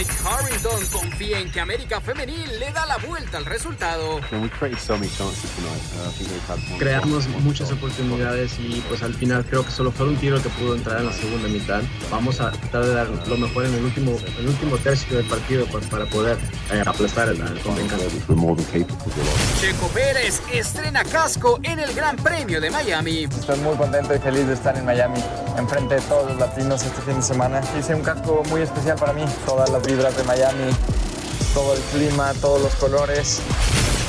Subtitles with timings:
[0.00, 4.16] Rick Harrington confía en que América Femenil le da la vuelta al resultado.
[4.16, 4.48] Uh,
[6.78, 10.74] Creamos muchas oportunidades y pues al final creo que solo fue un tiro que pudo
[10.74, 11.82] entrar en la segunda mitad.
[12.10, 15.66] Vamos a tratar de dar lo mejor en el último, el último tercio del partido
[15.66, 16.38] pues, para poder
[16.72, 17.60] eh, aplastar el, el
[19.60, 23.24] Checo Pérez estrena casco en el Gran Premio de Miami.
[23.24, 25.22] Estoy muy contento y feliz de estar en Miami,
[25.58, 27.60] enfrente de todos los latinos este fin de semana.
[27.78, 30.70] Hice un casco muy especial para mí, todas las vibras de Miami,
[31.52, 33.40] todo el clima, todos los colores.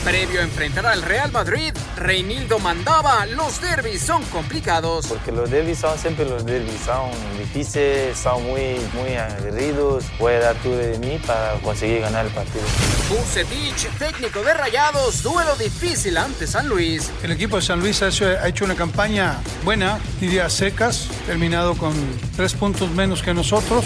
[0.04, 5.08] Previo a enfrentar al Real Madrid, Reinildo mandaba, los derbis son complicados.
[5.08, 10.06] Porque los derbis son siempre los derbis, son difíciles, son muy, muy aguerridos.
[10.20, 12.64] Voy a dar todo de mí para conseguir ganar el partido.
[13.10, 17.12] Bucetich, técnico de Rayados, duelo difícil ante San Luis.
[17.24, 21.76] El equipo de San Luis ha hecho, ha hecho una campaña buena, diría secas, terminado
[21.76, 21.94] con
[22.36, 23.86] tres puntos menos que nosotros.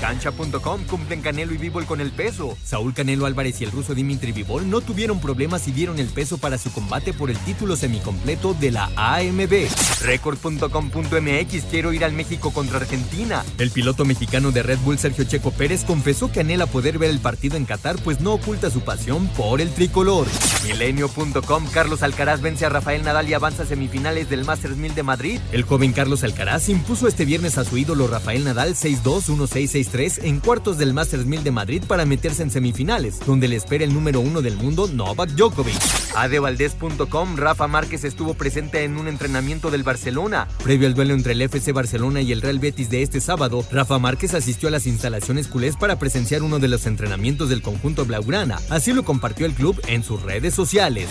[0.00, 2.56] Cancha.com cumplen Canelo y Bivol con el peso.
[2.64, 6.38] Saúl Canelo Álvarez y el ruso Dimitri Bivol no tuvieron problemas y dieron el peso
[6.38, 9.68] para su combate por el título semicompleto de la AMB.
[10.02, 13.44] Record.com.mx quiero ir al México contra Argentina.
[13.58, 17.20] El piloto mexicano de Red Bull Sergio Checo Pérez confesó que anhela poder ver el
[17.20, 20.26] partido en Qatar pues no oculta su pasión por el tricolor.
[20.64, 25.02] Milenio.com Carlos Alcaraz vence a Rafael Nadal y avanza a semifinales del Masters 1000 de
[25.02, 25.40] Madrid.
[25.52, 30.24] El joven Carlos Alcaraz impuso este viernes a su ídolo Rafael Nadal 6-2, 1-6, 6-3
[30.24, 33.92] en cuartos del Masters 1000 de Madrid para meterse en semifinales, donde le espera el
[33.94, 35.80] número uno del mundo Novak Djokovic.
[36.14, 40.48] Adevaldez.com Rafa Márquez estuvo presente en un entrenamiento del Barcelona.
[40.62, 43.98] Previo al duelo entre el FC Barcelona y el Real Betis de este sábado, Rafa
[43.98, 48.58] Márquez asistió a las instalaciones culés para presenciar uno de los entrenamientos del conjunto blaugrana.
[48.68, 51.08] Así lo compartió el club en sus redes sociales.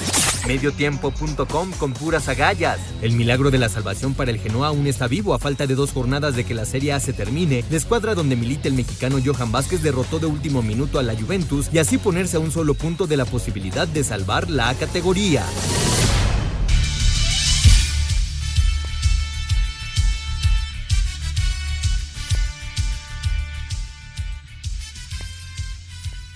[0.48, 2.80] Mediotiempo.com con puras agallas.
[3.02, 5.92] El milagro de la salvación para el Genoa aún está vivo a falta de dos
[5.92, 7.64] jornadas de que la Serie A se termine.
[7.70, 11.70] La escuadra donde milita el mexicano Johan Vázquez derrotó de último minuto a la Juventus
[11.74, 15.46] y así ponerse a un solo punto de la posibilidad de salvar la categoría.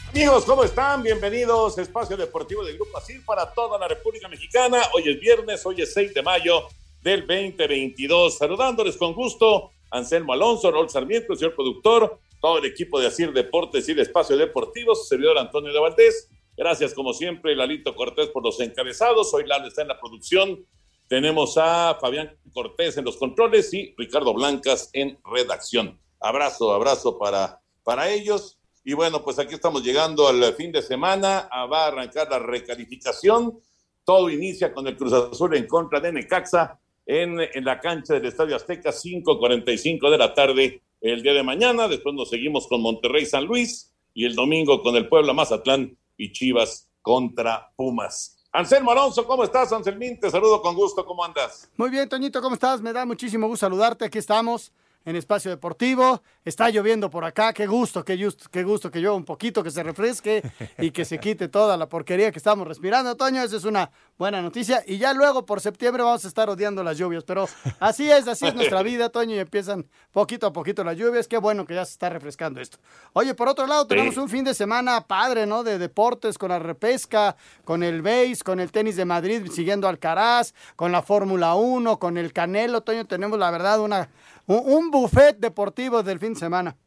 [0.09, 1.01] Amigos, ¿cómo están?
[1.01, 4.81] Bienvenidos a Espacio Deportivo del Grupo ASIR para toda la República Mexicana.
[4.93, 6.67] Hoy es viernes, hoy es 6 de mayo
[7.01, 8.37] del 2022.
[8.37, 13.87] Saludándoles con gusto, Anselmo Alonso, Raúl Sarmiento, señor productor, todo el equipo de ASIR Deportes
[13.87, 16.29] y de Espacio Deportivo, su servidor Antonio de Valdés.
[16.57, 19.33] Gracias, como siempre, Lalito Cortés por los encabezados.
[19.33, 20.67] Hoy Lalo está en la producción.
[21.07, 25.97] Tenemos a Fabián Cortés en los controles y Ricardo Blancas en redacción.
[26.19, 28.59] Abrazo, abrazo para, para ellos.
[28.83, 31.47] Y bueno, pues aquí estamos llegando al fin de semana.
[31.49, 33.57] Ah, va a arrancar la recalificación.
[34.03, 38.55] Todo inicia con el Cruz Azul en contra de Necaxa en, la cancha del Estadio
[38.55, 41.87] Azteca, 5.45 de la tarde el día de mañana.
[41.87, 46.31] Después nos seguimos con Monterrey San Luis y el domingo con el Puebla Mazatlán y
[46.31, 48.37] Chivas contra Pumas.
[48.53, 50.19] Anselmo Alonso, ¿cómo estás, Anselmín?
[50.19, 51.69] Te saludo con gusto, ¿cómo andas?
[51.75, 52.81] Muy bien, Toñito, ¿cómo estás?
[52.81, 54.05] Me da muchísimo gusto saludarte.
[54.05, 54.71] Aquí estamos
[55.05, 56.21] en Espacio Deportivo.
[56.45, 57.53] Está lloviendo por acá.
[57.53, 60.43] Qué gusto, qué, just, qué gusto que llueva un poquito, que se refresque
[60.79, 63.41] y que se quite toda la porquería que estamos respirando, Toño.
[63.41, 64.83] Esa es una buena noticia.
[64.85, 67.23] Y ya luego por septiembre vamos a estar odiando las lluvias.
[67.23, 67.47] Pero
[67.79, 69.35] así es, así es nuestra vida, Toño.
[69.35, 71.27] Y empiezan poquito a poquito las lluvias.
[71.27, 72.77] Qué bueno que ya se está refrescando esto.
[73.13, 75.63] Oye, por otro lado, tenemos un fin de semana padre, ¿no?
[75.63, 80.53] De deportes, con la repesca, con el base, con el tenis de Madrid, siguiendo Alcaraz,
[80.75, 83.05] con la Fórmula 1, con el Canelo, Toño.
[83.05, 84.09] Tenemos, la verdad, una
[84.47, 86.77] un buffet deportivo del fin de semana.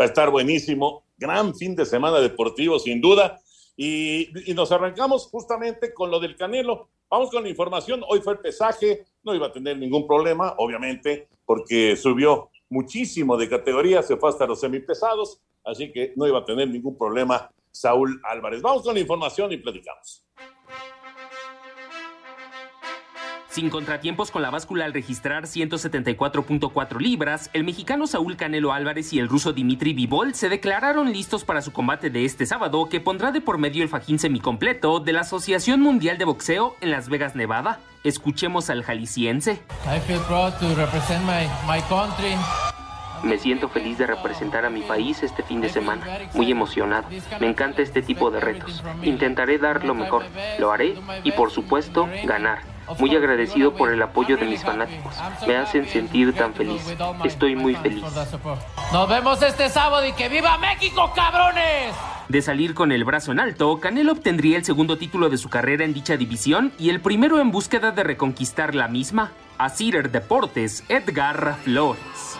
[0.00, 1.04] Va a estar buenísimo.
[1.16, 3.40] Gran fin de semana deportivo, sin duda.
[3.76, 6.88] Y, nos arrancamos justamente con lo del Canelo.
[7.08, 8.02] Vamos con la información.
[8.08, 9.06] Hoy fue el pesaje.
[9.22, 14.02] No iba a tener ningún problema, obviamente, porque subió muchísimo de categoría.
[14.02, 15.40] Se fue hasta los semipesados.
[15.64, 18.62] Así que no iba a tener ningún problema Saúl Álvarez.
[18.62, 20.24] Vamos con la información y platicamos.
[23.50, 29.18] Sin contratiempos con la báscula al registrar 174.4 libras, el mexicano Saúl Canelo Álvarez y
[29.18, 33.32] el ruso Dimitri Vivol se declararon listos para su combate de este sábado que pondrá
[33.32, 37.34] de por medio el fajín semicompleto de la Asociación Mundial de Boxeo en Las Vegas,
[37.34, 37.80] Nevada.
[38.04, 39.62] Escuchemos al jalisciense.
[43.22, 47.08] Me siento feliz de representar a mi país este fin de semana, muy emocionado.
[47.40, 48.84] Me encanta este tipo de retos.
[49.02, 50.24] Intentaré dar lo mejor,
[50.58, 52.77] lo haré y por supuesto ganar.
[52.98, 55.14] Muy agradecido por el apoyo de mis fanáticos.
[55.46, 56.82] Me hacen sentir tan feliz.
[57.24, 58.04] Estoy muy feliz.
[58.92, 61.94] Nos vemos este sábado y que viva México, cabrones.
[62.28, 65.84] De salir con el brazo en alto, Canelo obtendría el segundo título de su carrera
[65.84, 69.32] en dicha división y el primero en búsqueda de reconquistar la misma.
[69.56, 72.38] A Cider Deportes, Edgar Flores.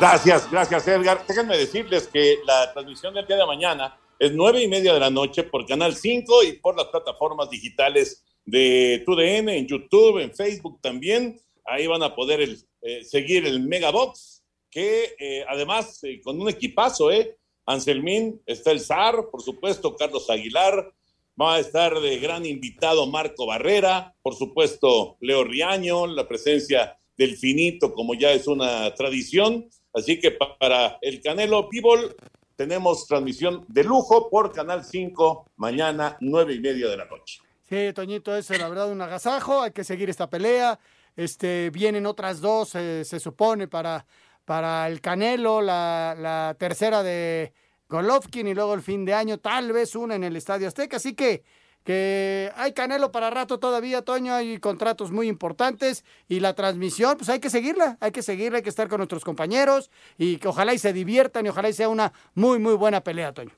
[0.00, 1.22] Gracias, gracias Edgar.
[1.26, 5.10] Déjenme decirles que la transmisión del día de mañana es nueve y media de la
[5.10, 10.80] noche por Canal 5 y por las plataformas digitales de TUDN, en YouTube, en Facebook
[10.80, 11.38] también.
[11.64, 12.40] Ahí van a poder
[12.82, 17.36] eh, seguir el Megabox, que eh, además eh, con un equipazo, ¿eh?
[17.66, 20.92] Anselmín, está el SAR, por supuesto, Carlos Aguilar,
[21.40, 27.36] va a estar de gran invitado Marco Barrera, por supuesto, Leo Riaño, la presencia del
[27.36, 29.68] finito, como ya es una tradición.
[29.92, 32.14] Así que para el Canelo Pibol,
[32.56, 37.40] tenemos transmisión de lujo por Canal 5 mañana, nueve y media de la noche.
[37.68, 40.78] Sí, Toñito, es la verdad un agasajo, hay que seguir esta pelea.
[41.16, 44.04] Este, vienen otras dos, eh, se supone, para,
[44.44, 47.52] para el Canelo, la, la tercera de
[47.88, 50.96] Golovkin y luego el fin de año, tal vez una en el Estadio Azteca.
[50.96, 51.44] Así que
[51.84, 57.28] que hay Canelo para rato todavía, Toño, hay contratos muy importantes y la transmisión, pues
[57.28, 60.72] hay que seguirla, hay que seguirla, hay que estar con nuestros compañeros y que ojalá
[60.72, 63.52] y se diviertan y ojalá y sea una muy, muy buena pelea, Toño.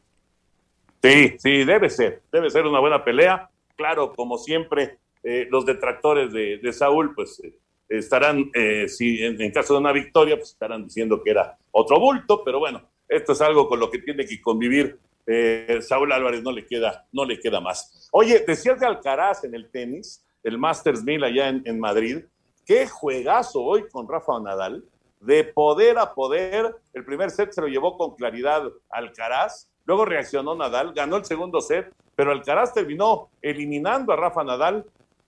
[1.02, 3.49] Sí, sí, debe ser, debe ser una buena pelea.
[3.76, 7.56] Claro, como siempre, eh, los detractores de, Saúl, pues eh,
[7.88, 12.43] estarán, eh, si en, caso de una victoria, pues estarán diciendo que era otro bulto,
[12.44, 16.52] pero bueno, esto es algo con lo que tiene que convivir eh, Saúl Álvarez no
[16.52, 18.08] le queda, no le queda más.
[18.12, 22.25] Oye, decías de Alcaraz en el tenis, el Masters 1000 allá en, Madrid,
[22.64, 24.84] qué juegazo hoy con Rafa Nadal,
[25.20, 30.55] de poder a poder, el primer set se lo llevó con claridad Alcaraz, luego reaccionó
[30.55, 34.87] Nadal, ganó el segundo set, pero Alcaraz terminó eliminando a Rafa Nadal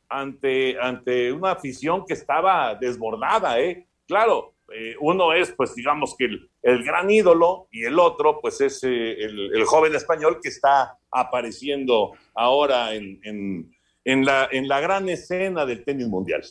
[0.09, 3.87] ante, ante una afición que estaba desbordada, ¿eh?
[4.07, 6.27] Claro, eh, uno es, pues digamos que
[6.63, 12.13] el, gran ídolo y el otro, pues es eh, el, joven español que está apareciendo
[12.35, 13.73] ahora en,
[14.05, 16.43] la gran escena del tenis mundial.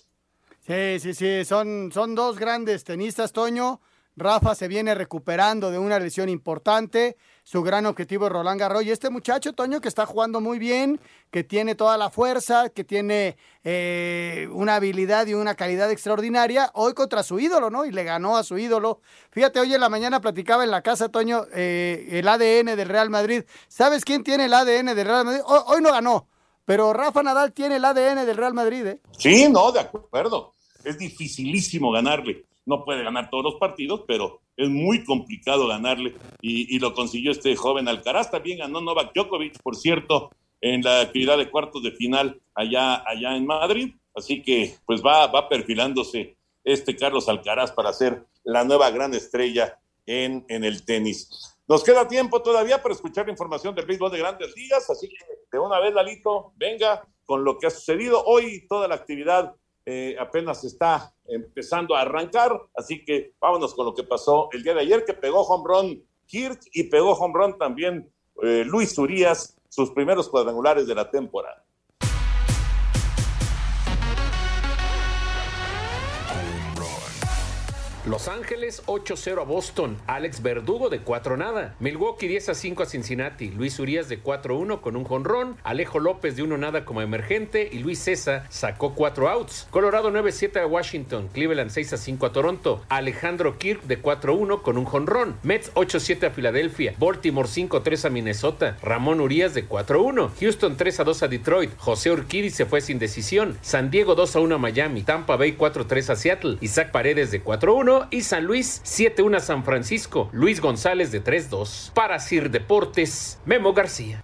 [0.60, 3.80] Sí, sí, sí, son, son dos grandes tenistas, Toño.
[4.18, 7.18] Rafa se viene recuperando de una lesión importante.
[7.44, 8.84] Su gran objetivo es Roland Garros.
[8.84, 11.00] Este muchacho, Toño, que está jugando muy bien,
[11.30, 16.96] que tiene toda la fuerza, que tiene eh, una habilidad y una calidad extraordinaria, hoy
[16.96, 17.86] contra su ídolo, ¿no?
[17.86, 19.02] Y le ganó a su ídolo.
[19.30, 23.12] Fíjate, hoy en la mañana platicaba en la casa, Toño, eh, el ADN del Real
[23.12, 23.44] Madrid.
[23.68, 25.42] ¿Sabes quién tiene el ADN del Real Madrid?
[25.46, 26.28] Hoy, no ganó,
[26.66, 29.00] pero Rafa Nadal tiene el ADN del Real Madrid, ¿eh?
[29.16, 30.56] Sí, no, de acuerdo.
[30.84, 36.78] Es dificilísimo ganarle no puede ganar todos los partidos, pero es muy complicado ganarle y,
[36.80, 38.30] lo consiguió este joven Alcaraz.
[38.30, 40.30] También ganó Novak Djokovic, por cierto,
[40.60, 43.96] en la actividad de cuartos de final allá, allá en Madrid.
[44.14, 49.80] Así que pues va, va perfilándose este Carlos Alcaraz para ser la nueva gran estrella
[50.06, 51.58] en, en el tenis.
[51.68, 55.18] Nos queda tiempo todavía para escuchar la información del béisbol de grandes ligas, así que
[55.52, 59.54] de una vez, Lalito, venga con lo que ha sucedido hoy, toda la actividad
[59.89, 64.73] eh, apenas está empezando a arrancar, así que vámonos con lo que pasó el día
[64.73, 68.11] de ayer, que pegó home run Kirk y pegó home run también
[68.44, 71.63] eh, Luis Urias, sus primeros cuadrangulares de la temporada.
[78.07, 79.97] Los Ángeles 8-0 a Boston.
[80.07, 81.76] Alex Verdugo de 4 nada.
[81.81, 83.49] Milwaukee 10 a 5 a Cincinnati.
[83.49, 85.57] Luis Urias de 4-1 con un jonrón.
[85.66, 87.68] Alejo López de 1 nada como emergente.
[87.69, 89.68] Y Luis César sacó 4 outs.
[89.71, 91.28] Colorado 9-7 a Washington.
[91.33, 92.81] Cleveland 6 a 5 a Toronto.
[92.87, 95.35] Alejandro Kirk de 4-1 con un jonrón.
[95.44, 96.95] Mets 8-7 a Filadelfia.
[96.97, 98.78] Baltimore 5-3 a Minnesota.
[98.81, 100.31] Ramón Urias de 4-1.
[100.40, 101.71] Houston 3 a 2 a Detroit.
[101.78, 103.57] José Urquidi se fue sin decisión.
[103.61, 105.04] San Diego 2 a 1 a Miami.
[105.04, 106.57] Tampa Bay 4-3 a Seattle.
[106.61, 110.30] Isaac Paredes de 4-1 y San Luis 7-1 San Francisco.
[110.31, 111.94] Luis González de 3-2.
[111.94, 114.23] Para Sir Deportes, Memo García.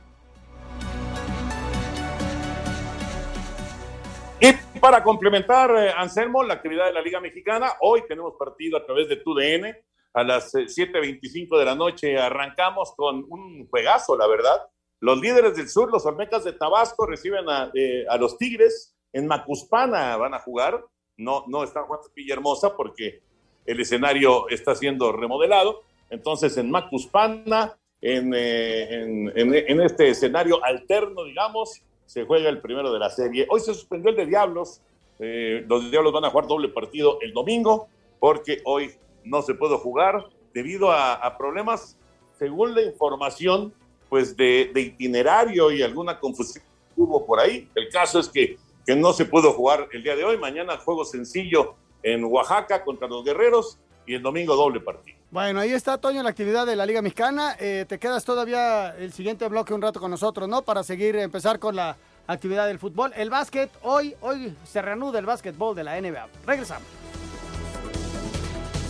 [4.40, 8.86] Y para complementar, eh, Anselmo, la actividad de la Liga Mexicana, hoy tenemos partido a
[8.86, 9.76] través de TUDN
[10.14, 12.18] a las 7.25 eh, de la noche.
[12.18, 14.68] Arrancamos con un juegazo, la verdad.
[15.00, 18.96] los líderes del sur, los Olmecas de Tabasco, reciben a, eh, a los Tigres.
[19.12, 20.84] En Macuspana van a jugar.
[21.18, 23.22] No, no está jugando Villahermosa porque
[23.66, 25.82] el escenario está siendo remodelado.
[26.10, 33.00] Entonces, en Macuspana, eh, en, en, este escenario alterno, digamos, se juega el primero de
[33.00, 33.48] la serie.
[33.50, 34.82] Hoy se suspendió el de Diablos.
[35.20, 37.88] Eh, los Diablos van a jugar doble partido el domingo
[38.20, 38.92] porque hoy
[39.24, 41.98] no se puede jugar debido a, problemas,
[42.38, 43.74] según la información,
[44.10, 46.64] pues de, itinerario y alguna confusión
[46.96, 47.68] hubo por ahí.
[47.74, 50.38] El caso es que, que no se pudo jugar el día de hoy.
[50.38, 55.18] Mañana juego sencillo en Oaxaca contra los Guerreros y el domingo doble partido.
[55.32, 57.56] Bueno, ahí está, Toño, la actividad de la Liga Mexicana.
[57.60, 60.62] Eh, te quedas todavía el siguiente bloque un rato con nosotros, ¿no?
[60.62, 63.14] Para seguir, empezar con la actividad del fútbol.
[63.16, 66.28] El básquet, hoy, hoy se reanuda el básquetbol de la NBA.
[66.46, 66.88] Regresamos.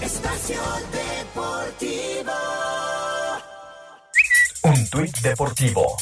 [0.01, 0.60] Espacio
[0.91, 2.34] Deportivo.
[4.63, 5.98] Un tuit deportivo.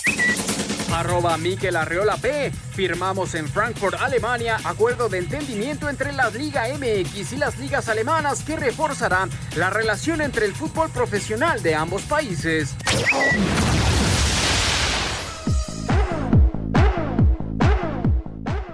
[1.01, 2.51] Arroba Miquel Arreola P.
[2.51, 8.43] Firmamos en Frankfurt, Alemania, acuerdo de entendimiento entre la Liga MX y las ligas alemanas
[8.43, 12.75] que reforzarán la relación entre el fútbol profesional de ambos países.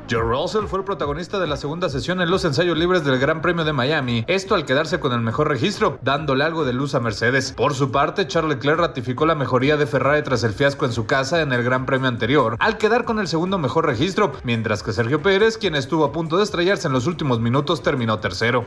[0.09, 3.41] Joe Russell fue el protagonista de la segunda sesión en los ensayos libres del Gran
[3.41, 7.01] Premio de Miami, esto al quedarse con el mejor registro, dándole algo de luz a
[7.01, 7.53] Mercedes.
[7.57, 11.05] Por su parte, Charles Leclerc ratificó la mejoría de Ferrari tras el fiasco en su
[11.07, 14.93] casa en el Gran Premio anterior, al quedar con el segundo mejor registro, mientras que
[14.93, 18.65] Sergio Pérez, quien estuvo a punto de estrellarse en los últimos minutos, terminó tercero.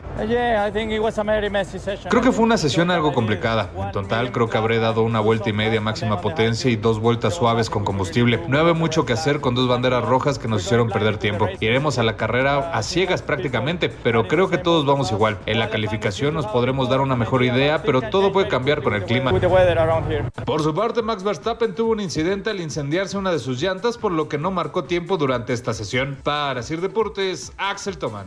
[2.09, 3.71] Creo que fue una sesión algo complicada.
[3.75, 7.33] En total, creo que habré dado una vuelta y media máxima potencia y dos vueltas
[7.33, 8.43] suaves con combustible.
[8.47, 11.30] No había mucho que hacer con dos banderas rojas que nos hicieron perder tiempo.
[11.59, 15.37] Iremos a la carrera a ciegas prácticamente, pero creo que todos vamos igual.
[15.45, 19.05] En la calificación nos podremos dar una mejor idea, pero todo puede cambiar con el
[19.05, 19.31] clima.
[20.45, 24.11] Por su parte, Max Verstappen tuvo un incidente al incendiarse una de sus llantas, por
[24.11, 26.17] lo que no marcó tiempo durante esta sesión.
[26.23, 28.25] Para Sir Deportes, Axel Toman.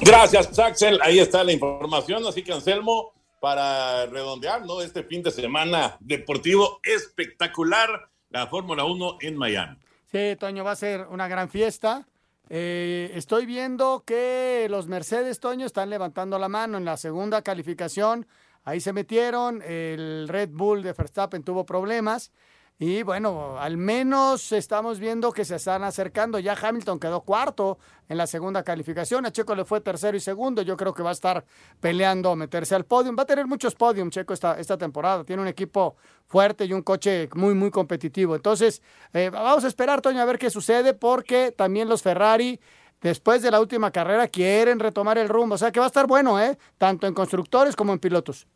[0.00, 0.98] Gracias, Axel.
[1.02, 2.26] Ahí está la información.
[2.26, 4.80] Así que, Anselmo, para redondear, ¿no?
[4.80, 9.76] Este fin de semana deportivo espectacular la Fórmula 1 en Miami.
[10.10, 12.06] Sí, Toño, va a ser una gran fiesta.
[12.48, 18.26] Eh, estoy viendo que los Mercedes, Toño, están levantando la mano en la segunda calificación.
[18.64, 19.62] Ahí se metieron.
[19.62, 22.32] El Red Bull de Verstappen tuvo problemas.
[22.78, 26.40] Y bueno, al menos estamos viendo que se están acercando.
[26.40, 29.24] Ya Hamilton quedó cuarto en la segunda calificación.
[29.24, 30.62] A Checo le fue tercero y segundo.
[30.62, 31.44] Yo creo que va a estar
[31.78, 33.16] peleando meterse al podium.
[33.16, 35.22] Va a tener muchos podiums Checo esta, esta temporada.
[35.22, 35.94] Tiene un equipo
[36.26, 38.34] fuerte y un coche muy, muy competitivo.
[38.34, 42.58] Entonces, eh, vamos a esperar, Toño, a ver qué sucede porque también los Ferrari
[43.00, 45.54] después de la última carrera quieren retomar el rumbo.
[45.54, 46.58] O sea que va a estar bueno, ¿eh?
[46.78, 48.48] Tanto en constructores como en pilotos.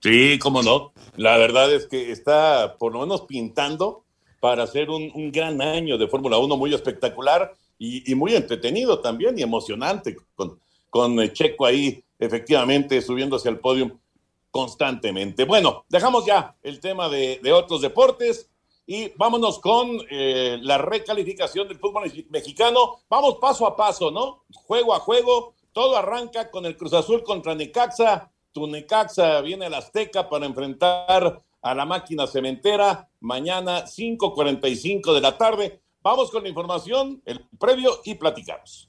[0.00, 0.92] Sí, cómo no.
[1.16, 4.04] La verdad es que está por lo menos pintando
[4.40, 9.42] para hacer un, gran año de Fórmula 1 muy espectacular y, muy entretenido también y
[9.42, 13.98] emocionante con, con Checo ahí efectivamente subiéndose al podio
[14.50, 15.44] constantemente.
[15.44, 18.48] Bueno, dejamos ya el tema de, de otros deportes
[18.86, 23.00] y vámonos con eh, la recalificación del fútbol mexicano.
[23.10, 24.44] Vamos paso a paso, ¿no?
[24.54, 25.54] Juego a juego.
[25.72, 31.74] Todo arranca con el Cruz Azul contra Necaxa Necaxa viene al Azteca para enfrentar a
[31.74, 35.82] la máquina cementera mañana 5.45 de la tarde.
[36.00, 38.87] Vamos con la información, el previo y platicamos.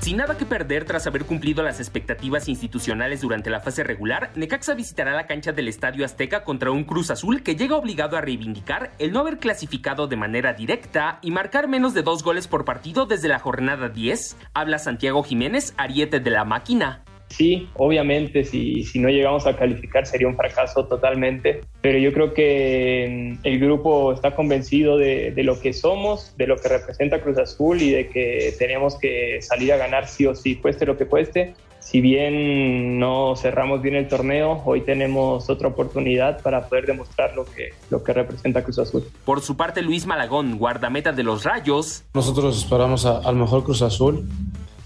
[0.00, 4.72] Sin nada que perder tras haber cumplido las expectativas institucionales durante la fase regular, Necaxa
[4.72, 8.92] visitará la cancha del Estadio Azteca contra un Cruz Azul que llega obligado a reivindicar
[8.98, 13.04] el no haber clasificado de manera directa y marcar menos de dos goles por partido
[13.04, 14.38] desde la jornada 10.
[14.54, 17.04] Habla Santiago Jiménez, ariete de la máquina.
[17.30, 22.34] Sí, obviamente, si, si no llegamos a calificar sería un fracaso totalmente, pero yo creo
[22.34, 27.20] que mm, el grupo está convencido de, de, lo que somos, de lo que representa
[27.20, 30.98] Cruz Azul y de que tenemos que salir a ganar sí o sí, cueste lo
[30.98, 31.54] que cueste.
[31.80, 37.46] Si bien no cerramos bien el torneo, hoy tenemos otra oportunidad para poder demostrar lo
[37.46, 39.04] que, lo que representa Cruz Azul.
[39.24, 42.04] Por su parte, Luis Malagón, guardameta de los Rayos.
[42.12, 44.28] Nosotros esperamos al mejor Cruz Azul,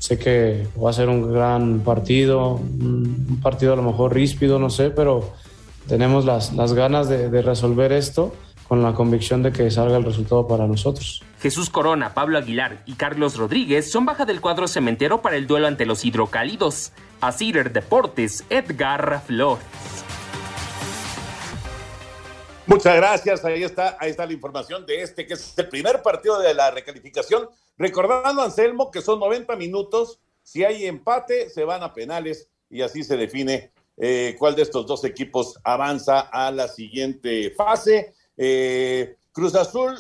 [0.05, 4.69] Sé que va a ser un gran partido, un partido a lo mejor ríspido, no
[4.69, 5.33] sé, pero
[5.89, 8.35] tenemos las, las ganas de, resolver esto
[8.69, 11.23] con la convicción de que salga el resultado para nosotros.
[11.41, 15.69] Jesús Corona, Pablo Aguilar y Carlos Rodríguez son baja del cuadro cementero para el duelo
[15.69, 16.93] ante los hidrocálidos.
[17.23, 20.04] A Cider Deportes, Edgar Flores.
[22.67, 23.45] Muchas gracias.
[23.45, 26.71] Ahí está, ahí está la información de este, que es el primer partido de la
[26.71, 27.49] recalificación.
[27.77, 30.21] Recordando, Anselmo, que son 90 minutos.
[30.43, 34.87] Si hay empate, se van a penales y así se define eh, cuál de estos
[34.87, 38.15] dos equipos avanza a la siguiente fase.
[38.37, 39.97] Eh, Cruz Azul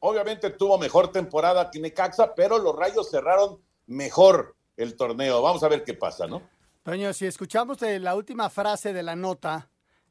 [0.00, 5.40] obviamente tuvo mejor temporada que Necaxa, pero los Rayos cerraron mejor el torneo.
[5.40, 6.42] Vamos a ver qué pasa, ¿no?
[6.82, 9.70] Toño, si escuchamos de la última frase de la nota,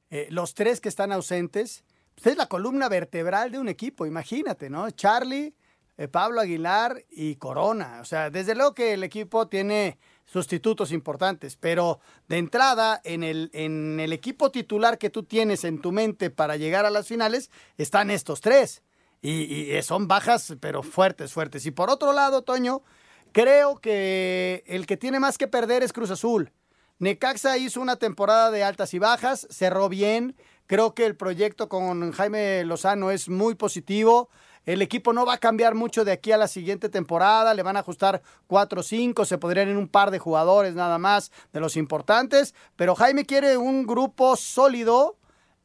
[0.10, 1.84] eh, los tres que están ausentes,
[2.16, 4.90] pues es la columna vertebral de un equipo, imagínate, ¿no?
[4.92, 5.54] Charlie,
[5.98, 8.00] eh, Pablo Aguilar y Corona.
[8.02, 13.50] O sea, desde luego que el equipo tiene sustitutos importantes, pero de entrada en el,
[13.54, 17.52] en el equipo titular que tú tienes en tu mente para llegar a las finales
[17.78, 18.82] están estos tres.
[19.22, 21.66] Y, y son bajas, pero fuertes, fuertes.
[21.66, 22.82] Y por otro lado, Toño,
[23.34, 26.52] creo que el que tiene más que perder es Cruz Azul.
[26.98, 30.36] Necaxa hizo una temporada de altas y bajas, cerró bien.
[30.72, 34.30] Creo que el proyecto con Jaime Lozano es muy positivo.
[34.66, 37.76] El equipo no va a cambiar mucho de aquí a la siguiente temporada, le van
[37.76, 41.60] a ajustar cuatro o cinco, se podrían ir un par de jugadores nada más de
[41.60, 45.18] los importantes, pero Jaime quiere un grupo sólido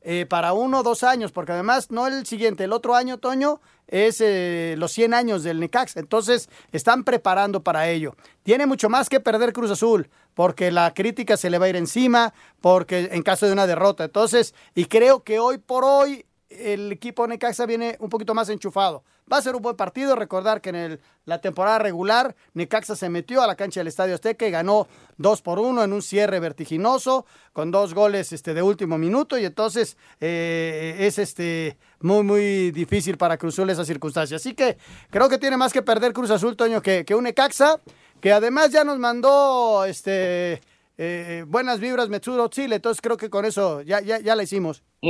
[0.08, 3.60] eh, para uno o dos años, porque además no el siguiente, el otro año, Toño,
[3.88, 5.96] es eh, los 100 años del Necax.
[5.96, 8.14] Entonces, están preparando para ello.
[8.44, 11.76] Tiene mucho más que perder Cruz Azul, porque la crítica se le va a ir
[11.76, 14.04] encima, porque en caso de una derrota.
[14.04, 19.02] Entonces, y creo que hoy por hoy el equipo Necaxa viene un poquito más enchufado.
[19.30, 20.14] Va a ser un buen partido.
[20.14, 24.14] Recordar que en el, la temporada regular Necaxa se metió a la cancha del Estadio
[24.14, 24.86] Azteca y ganó
[25.18, 29.44] 2 por 1 en un cierre vertiginoso con dos goles este, de último minuto y
[29.44, 34.36] entonces eh, es este, muy muy difícil para Cruz Azul esa circunstancia.
[34.36, 34.78] Así que
[35.10, 37.80] creo que tiene más que perder Cruz Azul, Toño, que, que un Necaxa
[38.20, 40.60] que además ya nos mandó este,
[40.98, 42.76] eh, buenas vibras Metsuro Chile.
[42.76, 44.82] Entonces creo que con eso ya, ya, ya la hicimos.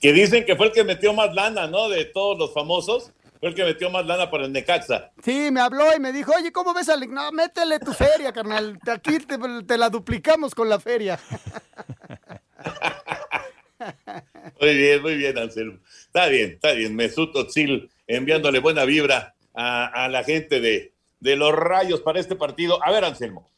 [0.00, 1.88] que dicen que fue el que metió más lana, ¿no?
[1.88, 3.12] De todos los famosos.
[3.40, 5.12] Fue el que metió más lana para el Necaxa.
[5.22, 7.12] Sí, me habló y me dijo, oye, ¿cómo ves al...
[7.12, 8.78] No, métele tu feria, carnal.
[8.86, 11.18] Aquí te, te la duplicamos con la feria.
[14.60, 15.78] muy bien, muy bien, Anselmo.
[16.06, 16.96] Está bien, está bien.
[16.96, 20.92] Mesut Özil enviándole buena vibra a, a la gente de,
[21.26, 22.78] de los Rayos para este partido.
[22.84, 23.50] A ver, Anselmo,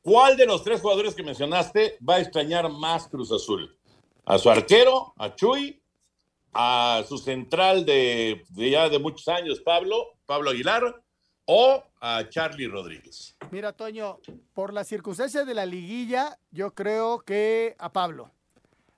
[0.00, 3.76] ¿cuál de los tres jugadores que mencionaste va a extrañar más Cruz Azul?
[4.24, 5.82] ¿A su arquero, a Chuy,
[6.52, 11.02] a su central de, ya de muchos años, Pablo, Pablo Aguilar,
[11.46, 13.34] o a Charlie Rodríguez?
[13.50, 14.20] Mira, Toño,
[14.54, 18.30] por la circunstancia de la liguilla, yo creo que a Pablo.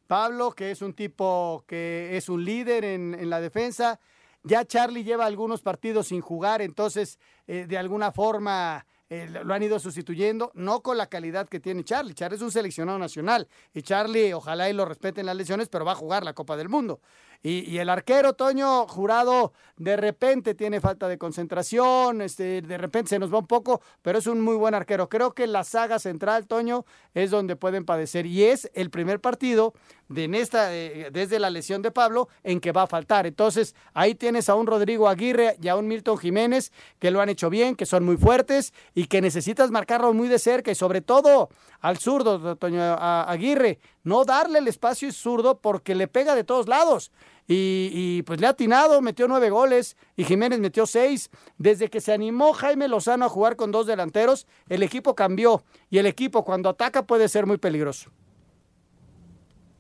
[0.07, 3.99] Pablo, que es un tipo que es un líder en, en la defensa.
[4.43, 9.63] Ya Charlie lleva algunos partidos sin jugar, entonces eh, de alguna forma eh, lo han
[9.63, 12.15] ido sustituyendo, no con la calidad que tiene Charlie.
[12.15, 15.93] Charlie es un seleccionado nacional y Charlie, ojalá y lo respeten las lesiones, pero va
[15.93, 17.01] a jugar la Copa del Mundo.
[17.43, 23.19] Y, el arquero, Toño, jurado, de repente tiene falta de concentración, este, de repente se
[23.19, 25.09] nos va un poco, pero es un muy buen arquero.
[25.09, 28.27] Creo que la saga central, Toño, es donde pueden padecer.
[28.27, 29.73] Y es el primer partido
[30.11, 33.27] de en esta, eh, desde la lesión de Pablo en que va a faltar.
[33.27, 37.29] Entonces, ahí tienes a un Rodrigo Aguirre y a un Milton Jiménez que lo han
[37.29, 41.01] hecho bien, que son muy fuertes y que necesitas marcarlo muy de cerca y sobre
[41.01, 41.49] todo
[41.81, 47.13] al zurdo, Toño Aguirre, no darle el espacio zurdo porque le pega de todos lados.
[47.47, 51.31] Y, y, pues le ha atinado, metió nueve goles y Jiménez metió seis.
[51.57, 55.99] Desde que se animó Jaime Lozano a jugar con dos delanteros, el equipo cambió y
[55.99, 58.11] el equipo cuando ataca puede ser muy peligroso.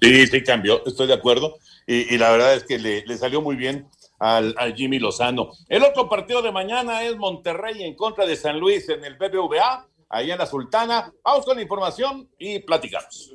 [0.00, 1.58] Sí, sí cambió, estoy de acuerdo.
[1.86, 5.50] Y, la verdad es que le, salió muy bien al, Jimmy Lozano.
[5.68, 9.88] El otro partido de mañana es Monterrey en contra de San Luis en el BBVA,
[10.08, 11.12] ahí en la Sultana.
[11.24, 13.34] Vamos con la información y platicamos.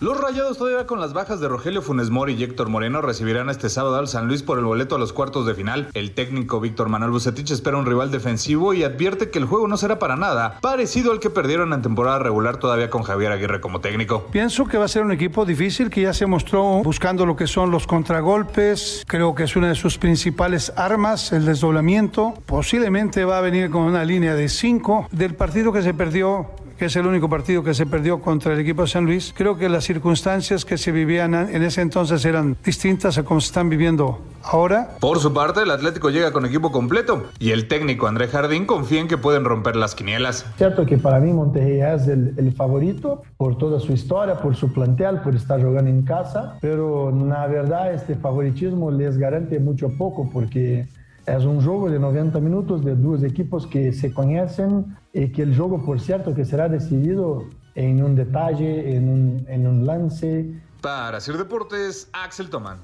[0.00, 3.68] Los Rayados todavía con las bajas de Rogelio Funes Mori y Héctor Moreno recibirán este
[3.68, 5.90] sábado al San Luis por el boleto a los cuartos de final.
[5.92, 9.76] El técnico Víctor Manuel Bucetich espera un rival defensivo y advierte que el juego no
[9.76, 13.82] será para nada parecido al que perdieron en temporada regular todavía con Javier Aguirre como
[13.82, 14.24] técnico.
[14.32, 17.46] Pienso que va a ser un equipo difícil que ya se mostró buscando lo que
[17.46, 19.04] son los contragolpes.
[19.06, 22.32] Creo que es una de sus principales armas, el desdoblamiento.
[22.46, 26.46] Posiblemente va a venir con una línea de cinco del partido que se perdió
[26.80, 29.58] que es el único partido que se perdió contra el equipo de San Luis, creo
[29.58, 33.68] que las circunstancias que se vivían en ese entonces eran distintas a como se están
[33.68, 34.96] viviendo ahora.
[34.98, 39.00] Por su parte, el Atlético llega con equipo completo y el técnico André Jardín confía
[39.00, 40.46] en que pueden romper las quinielas.
[40.56, 44.72] Cierto que para mí Monterrey es el, el favorito por toda su historia, por su
[44.72, 50.30] plantel, por estar jugando en casa, pero la verdad este favoritismo les garante mucho poco
[50.32, 50.86] porque
[51.26, 55.56] es un juego de 90 minutos de dos equipos que se conocen y que el
[55.56, 60.46] juego, por cierto, que será decidido en un detalle, en un, en un lance.
[60.80, 62.78] Para hacer deportes, Axel Tomán.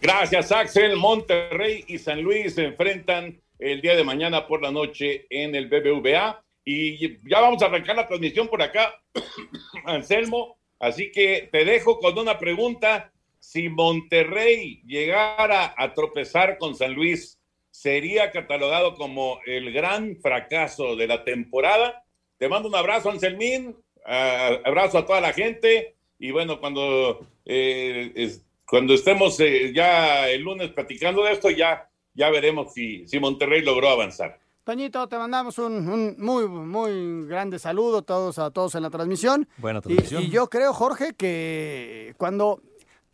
[0.00, 0.96] Gracias, Axel.
[0.96, 5.68] Monterrey y San Luis se enfrentan el día de mañana por la noche en el
[5.68, 6.42] BBVA.
[6.64, 8.94] Y ya vamos a arrancar la transmisión por acá,
[9.86, 10.58] Anselmo.
[10.78, 13.13] Así que te dejo con una pregunta.
[13.46, 17.38] Si Monterrey llegara a tropezar con San Luis,
[17.70, 22.02] ¿sería catalogado como el gran fracaso de la temporada?
[22.38, 23.76] Te mando un abrazo, Anselmín.
[24.04, 25.94] Abrazo a toda la gente.
[26.18, 31.88] Y bueno, cuando, eh, es- cuando estemos eh, ya el lunes platicando de esto, ya,
[32.14, 34.38] ya veremos si, si Monterrey logró avanzar.
[34.64, 39.46] Toñito, te mandamos un, un muy, muy grande saludo todos, a todos en la transmisión.
[39.58, 40.22] Buena Y- transmisión.
[40.22, 42.62] Y, yo creo, Jorge, que cuando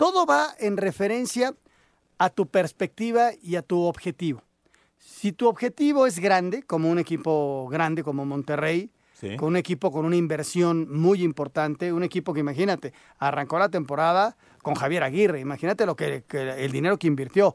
[0.01, 1.55] todo va en referencia
[2.17, 4.43] a tu perspectiva y a tu objetivo.
[4.97, 9.37] Si tu objetivo es grande, como un equipo grande como Monterrey, Sí.
[9.37, 14.39] con un equipo con una inversión muy importante, un equipo que imagínate, arrancó la temporada
[14.63, 17.55] con Javier Aguirre, imagínate lo que, que el dinero que invirtió.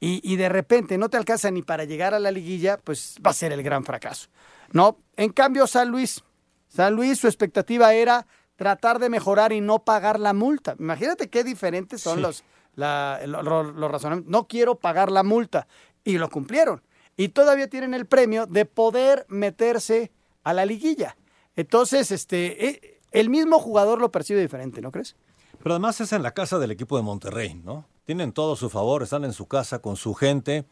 [0.00, 3.32] Y, y de repente no te alcanza ni para llegar a la liguilla, pues va
[3.32, 4.30] a ser el gran fracaso.
[4.72, 6.24] No, en cambio San Luis,
[6.68, 10.76] San Luis su expectativa era tratar de mejorar y no pagar la multa.
[10.78, 12.22] Imagínate qué diferentes son Sí.
[12.22, 12.44] los,
[12.76, 14.30] la- los razonamientos.
[14.30, 15.66] No quiero pagar la multa.
[16.04, 16.82] Y lo cumplieron.
[17.16, 20.12] Y todavía tienen el premio de poder meterse
[20.42, 21.16] a la liguilla.
[21.56, 25.16] Entonces, este, eh, el mismo jugador lo percibe diferente, ¿no crees?
[25.62, 27.86] Pero además es en la casa del equipo de Monterrey, ¿no?
[28.04, 30.64] Tienen todo a su favor, están en su casa con su gente,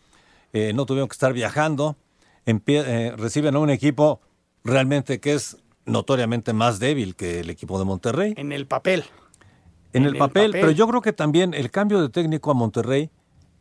[0.52, 1.96] eh, no tuvieron que estar viajando,
[2.44, 4.20] eh, reciben a un equipo
[4.64, 8.34] realmente que es notoriamente más débil que el equipo de Monterrey.
[8.36, 9.04] En el papel.
[9.92, 10.60] En, En el, el papel, papel.
[10.60, 13.10] pero yo creo que también el cambio de técnico a Monterrey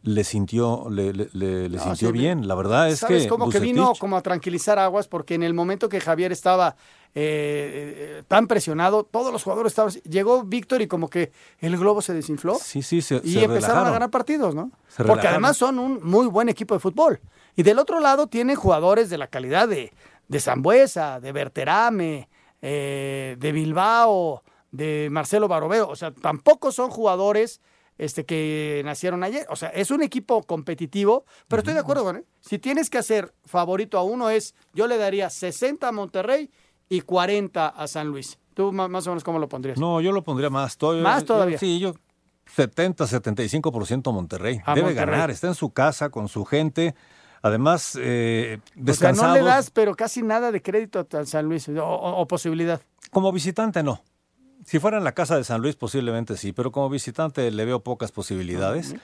[0.04, 2.48] le sintió, le, le- le- le No, sintió sí, bien.
[2.48, 3.24] La verdad es ¿Sabes?
[3.24, 6.76] que como que vino como a tranquilizar aguas porque en el momento que Javier estaba
[7.14, 9.92] eh, eh, tan presionado, todos los jugadores estaban...
[10.10, 12.56] Llegó Víctor y como que el globo se desinfló.
[12.56, 14.72] Sí, sí, se, y se empezaron a ganar partidos, ¿no?
[14.88, 15.34] Se Porque relajaron.
[15.34, 17.20] además son un muy buen equipo de fútbol.
[17.56, 19.92] Y del otro lado tienen jugadores de la calidad de,
[20.32, 22.30] de Zambuesa, de Berterame,
[22.62, 25.90] eh, de Bilbao, de Marcelo Baroveo.
[25.90, 27.60] O sea, tampoco son jugadores
[27.98, 29.46] este, que nacieron ayer.
[29.50, 32.26] O sea, es un equipo competitivo, pero estoy de acuerdo con él.
[32.40, 36.50] Si tienes que hacer favorito a uno es, yo le daría 60 a Monterrey
[36.88, 38.40] y 40 a San Luis.
[38.54, 39.78] ¿Tú más o menos cómo lo pondrías?
[39.78, 40.72] No, yo lo pondría más.
[40.72, 41.58] Estoy- ¿Más yo- todavía?
[41.58, 41.94] sí, yo
[42.46, 44.62] 70, 75% Monterrey.
[44.66, 45.12] A Debe Monterrey.
[45.12, 46.96] ganar, está en su casa con su gente.
[47.42, 49.38] Además, eh, O sea, descansados.
[49.38, 52.82] no le das, pero casi nada de crédito a San Luis o, o- o posibilidad.
[53.12, 54.02] Como visitante, no.
[54.66, 57.80] Si fuera en la casa de San Luis, posiblemente sí, pero como visitante le veo
[57.84, 58.96] pocas posibilidades.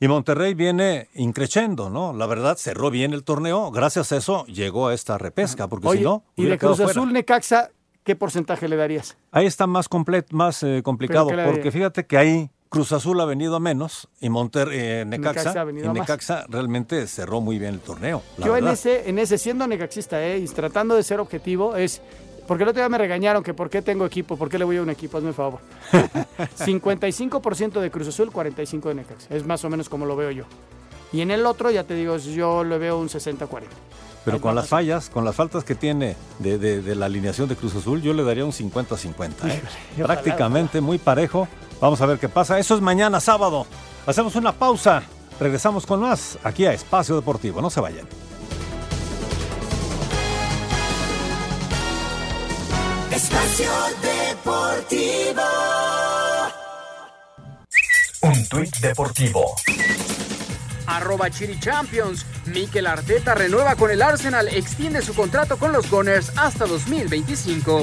[0.00, 2.12] Y Monterrey viene increchendo, ¿no?
[2.12, 3.70] La verdad, cerró bien el torneo.
[3.70, 6.90] Gracias a eso llegó a esta repesca, porque Oye, si no, y de Cruz fuera.
[6.90, 7.70] Azul Necaxa,
[8.02, 9.16] ¿qué porcentaje le darías?
[9.30, 12.90] Ahí está más, complet, más eh, complicado, ¿Pero qué le porque fíjate que ahí Cruz
[12.92, 16.48] Azul ha venido a menos y Monterrey, eh, Necaxa, Necaxa ha y más.
[16.48, 18.22] Realmente cerró muy bien el torneo.
[18.38, 22.00] Yo en ese, en ese, siendo necaxista, eh, y tratando de ser objetivo, es.
[22.48, 24.78] Porque el otro día me regañaron que por qué tengo equipo, por qué le voy
[24.78, 25.60] a un equipo, hazme el favor.
[26.58, 29.34] 55% de Cruz Azul, 45% de Necaxa.
[29.34, 30.44] Es más o menos como lo veo yo.
[31.12, 33.64] Y en el otro, ya te digo, yo le veo un 60-40.
[34.24, 37.48] Pero Ahí con las fallas, con las faltas que tiene de, de- de la alineación
[37.48, 39.30] de Cruz Azul, yo le daría un 50-50.
[39.48, 39.62] ¿eh?
[39.94, 41.48] ojalá, Prácticamente muy parejo.
[41.82, 42.60] Vamos a ver qué pasa.
[42.60, 43.66] Eso es mañana sábado.
[44.06, 45.02] Hacemos una pausa.
[45.40, 47.60] Regresamos con más aquí a Espacio Deportivo.
[47.60, 48.06] No se vayan.
[53.10, 55.42] Espacio Deportivo.
[58.22, 59.56] Un tuit deportivo.
[60.86, 62.24] Arroba Chiri Champions.
[62.46, 67.82] Mikel Arteta renueva con el Arsenal, extiende su contrato con los Gunners hasta 2025.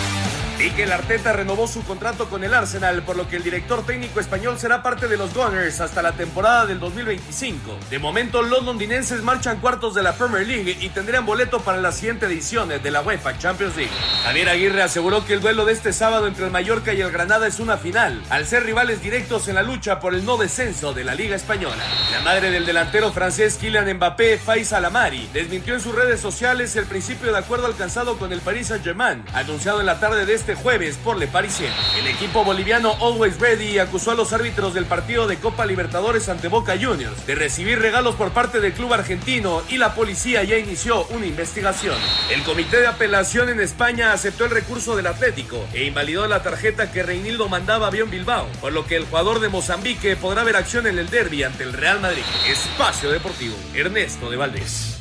[0.61, 4.59] Mikel Arteta renovó su contrato con el Arsenal, por lo que el director técnico español
[4.59, 7.79] será parte de los Gunners hasta la temporada del 2025.
[7.89, 11.91] De momento, los londinenses marchan cuartos de la Premier League y tendrían boleto para la
[11.91, 13.89] siguiente edición de la UEFA Champions League.
[14.23, 17.47] Javier Aguirre aseguró que el duelo de este sábado entre el Mallorca y el Granada
[17.47, 21.03] es una final, al ser rivales directos en la lucha por el no descenso de
[21.03, 21.83] la Liga Española.
[22.11, 26.85] La madre del delantero francés Kylian Mbappé, Faiza Lamari, desmintió en sus redes sociales el
[26.85, 30.97] principio de acuerdo alcanzado con el Paris Saint-Germain, anunciado en la tarde de este jueves
[30.97, 31.71] por Le Parisien.
[31.97, 36.47] El equipo boliviano Always Ready acusó a los árbitros del partido de Copa Libertadores ante
[36.47, 41.05] Boca Juniors de recibir regalos por parte del club argentino y la policía ya inició
[41.07, 41.95] una investigación.
[42.31, 46.91] El comité de apelación en España aceptó el recurso del Atlético e invalidó la tarjeta
[46.91, 50.55] que Reinildo mandaba a Avión Bilbao, por lo que el jugador de Mozambique podrá ver
[50.55, 52.23] acción en el derby ante el Real Madrid.
[52.47, 54.97] Espacio Deportivo, Ernesto de Valdés.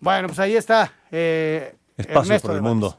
[0.00, 0.92] Bueno, pues ahí está.
[1.12, 2.96] Eh, Espacio Ernesto por el mundo.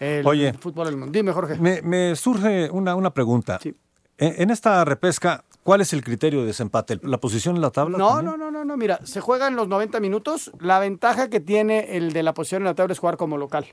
[0.00, 0.52] El Oye.
[0.54, 1.12] fútbol del mundo.
[1.12, 1.56] Dime, Jorge.
[1.56, 3.60] Me, me surge una, una pregunta.
[3.64, 3.74] En,
[4.42, 6.98] en esta repesca, ¿cuál es el criterio de desempate?
[7.02, 7.98] ¿La posición en la tabla?
[7.98, 8.26] No, también?
[8.26, 8.76] no, no, no, no.
[8.76, 10.50] Mira, se juegan los 90 minutos.
[10.58, 13.66] La ventaja que tiene el de la posición en la tabla es jugar como local.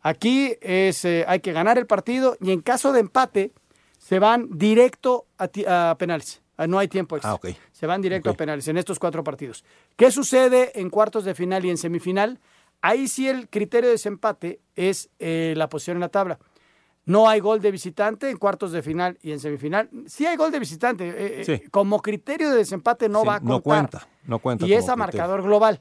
[0.00, 3.52] Aquí es, eh, hay que ganar el partido y en caso de empate
[3.98, 6.40] se van directo a, ti- a penales.
[6.56, 7.32] Ah, No hay tiempo extra.
[7.32, 7.48] Ah, ok.
[7.72, 9.64] Se van directo a penales en estos cuatro partidos.
[9.96, 12.38] ¿Qué sucede en cuartos de final y en semifinal?
[12.80, 16.38] Ahí sí el criterio de desempate es eh, la posición en la tabla.
[17.04, 19.88] No hay gol de visitante en cuartos de final y en semifinal.
[20.06, 21.08] Sí hay gol de visitante.
[21.08, 21.68] eh, eh, Sí.
[21.70, 23.50] Como criterio de desempate no Sí, va a contar.
[23.56, 24.08] no cuenta.
[24.24, 24.66] No cuenta.
[24.66, 25.80] Y es a marcador global.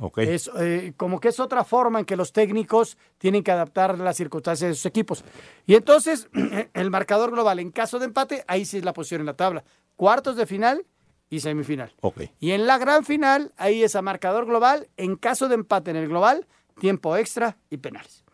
[0.00, 0.18] Ok.
[0.18, 4.16] Es eh, como que es otra forma en que los técnicos tienen que adaptar las
[4.16, 5.24] circunstancias de sus equipos.
[5.66, 6.28] Y entonces,
[6.74, 9.64] el marcador global, en caso de empate, ahí sí es la posición en la tabla.
[9.96, 10.86] Cuartos de final
[11.30, 11.92] y semifinal.
[12.00, 12.22] Ok.
[12.40, 15.96] Y en la gran final, ahí es a marcador global, en caso de empate en
[15.96, 16.46] el global,
[16.80, 18.24] tiempo extra y penales.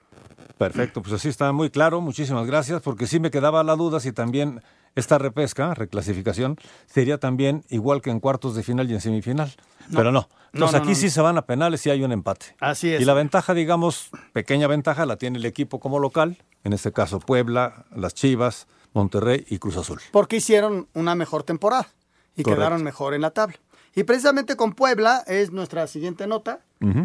[0.58, 2.00] Perfecto, pues así está muy claro.
[2.00, 4.62] Muchísimas gracias, porque sí me quedaba la duda si también
[4.94, 9.52] esta repesca, reclasificación, sería también igual que en cuartos de final y en semifinal.
[9.88, 9.98] No.
[9.98, 10.28] Pero no.
[10.52, 12.54] Entonces no, aquí sí se van a penales y hay un empate.
[12.60, 13.00] Así es.
[13.00, 17.18] Y la ventaja, digamos, pequeña ventaja, la tiene el equipo como local, en este caso
[17.18, 20.00] Puebla, las Chivas, Monterrey y Cruz Azul.
[20.12, 21.88] Porque hicieron una mejor temporada
[22.36, 22.60] y Correcto.
[22.60, 23.56] quedaron mejor en la tabla.
[23.96, 26.60] Y precisamente con Puebla es nuestra siguiente nota.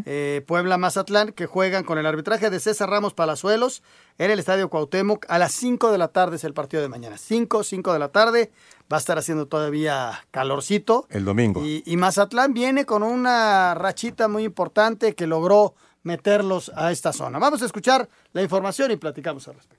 [0.06, 3.82] Eh, Puebla-Mazatlán, que juegan con el arbitraje de César Ramos Palazuelos
[4.18, 5.26] en el Estadio Cuauhtémoc.
[5.30, 7.18] A las 5 de la tarde es el partido de mañana.
[7.18, 8.52] 5, 5 de la tarde.
[8.92, 11.08] Va a estar haciendo todavía calorcito.
[11.10, 11.64] El domingo.
[11.64, 17.40] Y, y Mazatlán viene con una rachita muy importante que logró meterlos a esta zona.
[17.40, 19.79] Vamos a escuchar la información y platicamos al respecto.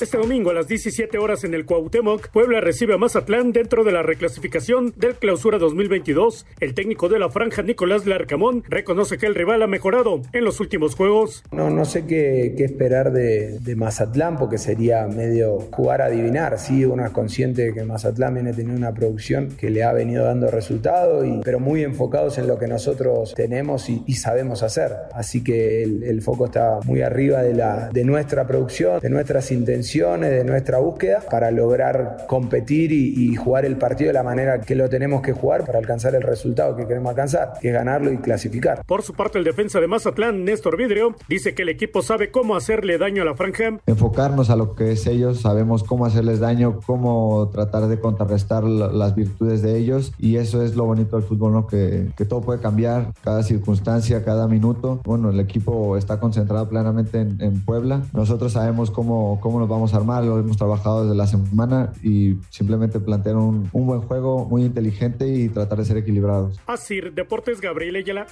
[0.00, 3.90] Este domingo a las 17 horas en el Cuauhtémoc, Puebla recibe a Mazatlán dentro de
[3.90, 6.46] la reclasificación del Clausura 2022.
[6.60, 10.60] El técnico de la franja, Nicolás Larcamón, reconoce que el rival ha mejorado en los
[10.60, 11.42] últimos juegos.
[11.50, 16.60] No, no sé qué, qué esperar de, de Mazatlán porque sería medio jugar a adivinar.
[16.60, 20.24] Sí, uno es consciente de que Mazatlán viene teniendo una producción que le ha venido
[20.24, 24.92] dando resultado, y, pero muy enfocados en lo que nosotros tenemos y, y sabemos hacer.
[25.12, 29.50] Así que el, el foco está muy arriba de, la, de nuestra producción, de nuestras
[29.50, 34.60] intenciones, de nuestra búsqueda para lograr competir y, y jugar el partido de la manera
[34.60, 38.12] que lo tenemos que jugar para alcanzar el resultado que queremos alcanzar, que es ganarlo
[38.12, 38.82] y clasificar.
[38.84, 42.54] Por su parte, el defensa de Mazatlán, Néstor Vidrio, dice que el equipo sabe cómo
[42.54, 43.78] hacerle daño a la franja.
[43.86, 48.88] enfocarnos a lo que es ellos, sabemos cómo hacerles daño, cómo tratar de contrarrestar la-
[48.92, 51.66] las virtudes de ellos y eso es lo bonito del fútbol, ¿no?
[51.66, 55.00] que, que todo puede cambiar, cada circunstancia, cada minuto.
[55.04, 59.77] Bueno, el equipo está concentrado plenamente en, en Puebla, nosotros sabemos cómo, cómo nos vamos
[59.94, 64.44] a armar, lo hemos trabajado desde la semana y simplemente plantear un, un buen juego
[64.44, 66.58] muy inteligente y tratar de ser equilibrados.
[66.66, 68.26] Asir Deportes, Gabriel Ayala.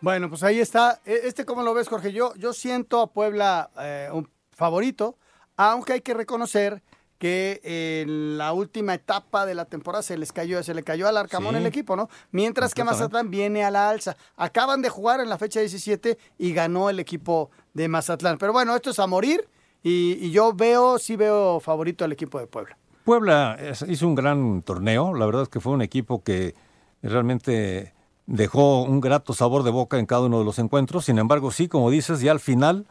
[0.00, 1.00] Bueno, pues ahí está.
[1.04, 2.12] E- Este, ¿cómo lo ves, Jorge?
[2.12, 5.16] Yo, yo siento a Puebla eh, un favorito,
[5.56, 6.82] aunque hay que reconocer
[7.18, 11.16] que en la última etapa de la temporada se les cayó, se le cayó al
[11.16, 11.60] Arcamón Sí.
[11.60, 12.10] el equipo, ¿no?
[12.32, 12.84] Mientras que.
[12.84, 14.16] Mazatlán viene a la alza.
[14.36, 18.38] Acaban de jugar en la fecha 17 y ganó el equipo de Mazatlán.
[18.38, 19.46] Pero bueno, esto es a morir
[19.82, 22.78] y, yo veo, sí veo favorito al equipo de Puebla.
[23.04, 26.54] Puebla hizo un gran torneo, la verdad es que fue un equipo que
[27.02, 27.92] realmente
[28.26, 31.68] dejó un grato sabor de boca en cada uno de los encuentros, sin embargo sí,
[31.68, 32.86] como dices, ya al final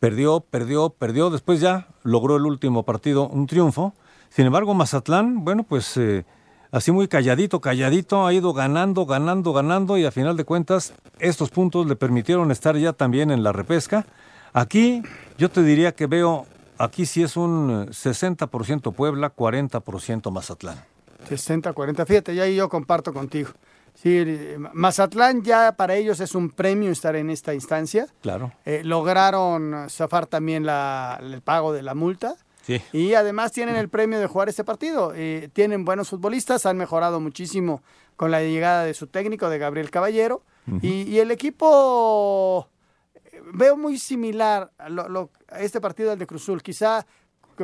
[0.00, 3.94] perdió, perdió, perdió, después ya logró el último partido un triunfo,
[4.30, 6.24] sin embargo Mazatlán, bueno, pues eh,
[6.72, 11.50] así muy calladito, calladito, ha ido ganando, ganando, ganando y a final de cuentas estos
[11.50, 14.04] puntos le permitieron estar ya también en la repesca.
[14.52, 15.02] Aquí
[15.38, 16.46] yo te diría que veo,
[16.78, 20.82] aquí sí es un eh, 60% Puebla, 40% Mazatlán.
[21.28, 22.04] 60-40.
[22.06, 23.50] Fíjate, ya ahí yo comparto contigo.
[23.94, 28.06] Sí, eh, Mazatlán ya para ellos es un premio estar en esta instancia.
[28.22, 28.50] Claro.
[28.64, 32.34] Eh, lograron zafar también la- el pago de la multa.
[32.62, 32.80] Sí.
[32.92, 35.12] Y además tienen el premio de jugar este partido.
[35.14, 37.82] Eh, tienen buenos futbolistas, han mejorado muchísimo
[38.16, 40.42] con la llegada de su técnico, de Gabriel Caballero.
[40.80, 42.68] Y, y el equipo
[43.14, 46.62] eh, veo muy similar a, lo- lo- a este partido al de Cruzul.
[46.62, 47.04] Quizá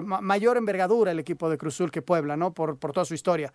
[0.02, 2.52] mayor envergadura el equipo de Cruzul que Puebla, ¿no?
[2.52, 3.52] Por, por toda su historia.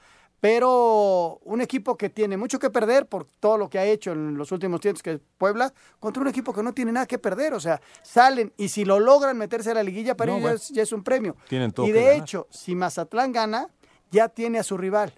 [0.48, 4.38] Pero un equipo que tiene mucho que perder por todo lo que ha hecho en
[4.38, 7.54] los últimos tiempos, que es Puebla, contra un equipo que no tiene nada que perder.
[7.54, 10.58] O sea, salen y si lo logran meterse a la liguilla, para No, ellos bueno.
[10.58, 11.38] ya es, ya es un premio.
[11.48, 12.18] Tienen todo y de ganar.
[12.24, 13.70] hecho, si Mazatlán gana,
[14.12, 15.14] ya tiene a su rival.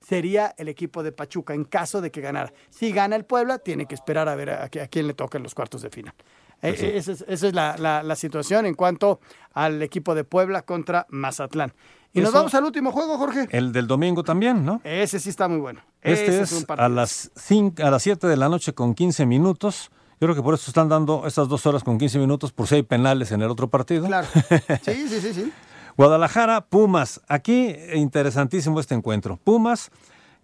[0.00, 2.52] Sería el equipo de Pachuca en caso de que ganara.
[2.70, 5.42] Si gana el Puebla, tiene que esperar a ver a, a quién le toca en
[5.42, 6.14] los cuartos de final.
[6.62, 6.86] Eh, Pues sí.
[6.86, 9.18] eh, esa es, esa es la, la- la situación en cuanto
[9.52, 11.72] al equipo de Puebla contra Mazatlán.
[12.12, 13.48] Y nos vamos al último juego, Jorge.
[13.52, 14.80] El del domingo también, ¿no?
[14.84, 15.80] Ese sí está muy bueno.
[16.02, 19.90] Este Ese es a las, cinco, a las 7 de la noche con 15 minutos.
[20.20, 22.74] Yo creo que por eso están dando estas dos horas con 15 minutos por si
[22.76, 24.06] hay penales en el otro partido.
[24.06, 24.26] Claro.
[24.84, 25.52] Sí, sí, sí, sí.
[25.96, 27.20] Guadalajara, Pumas.
[27.28, 29.38] Aquí interesantísimo este encuentro.
[29.42, 29.90] Pumas,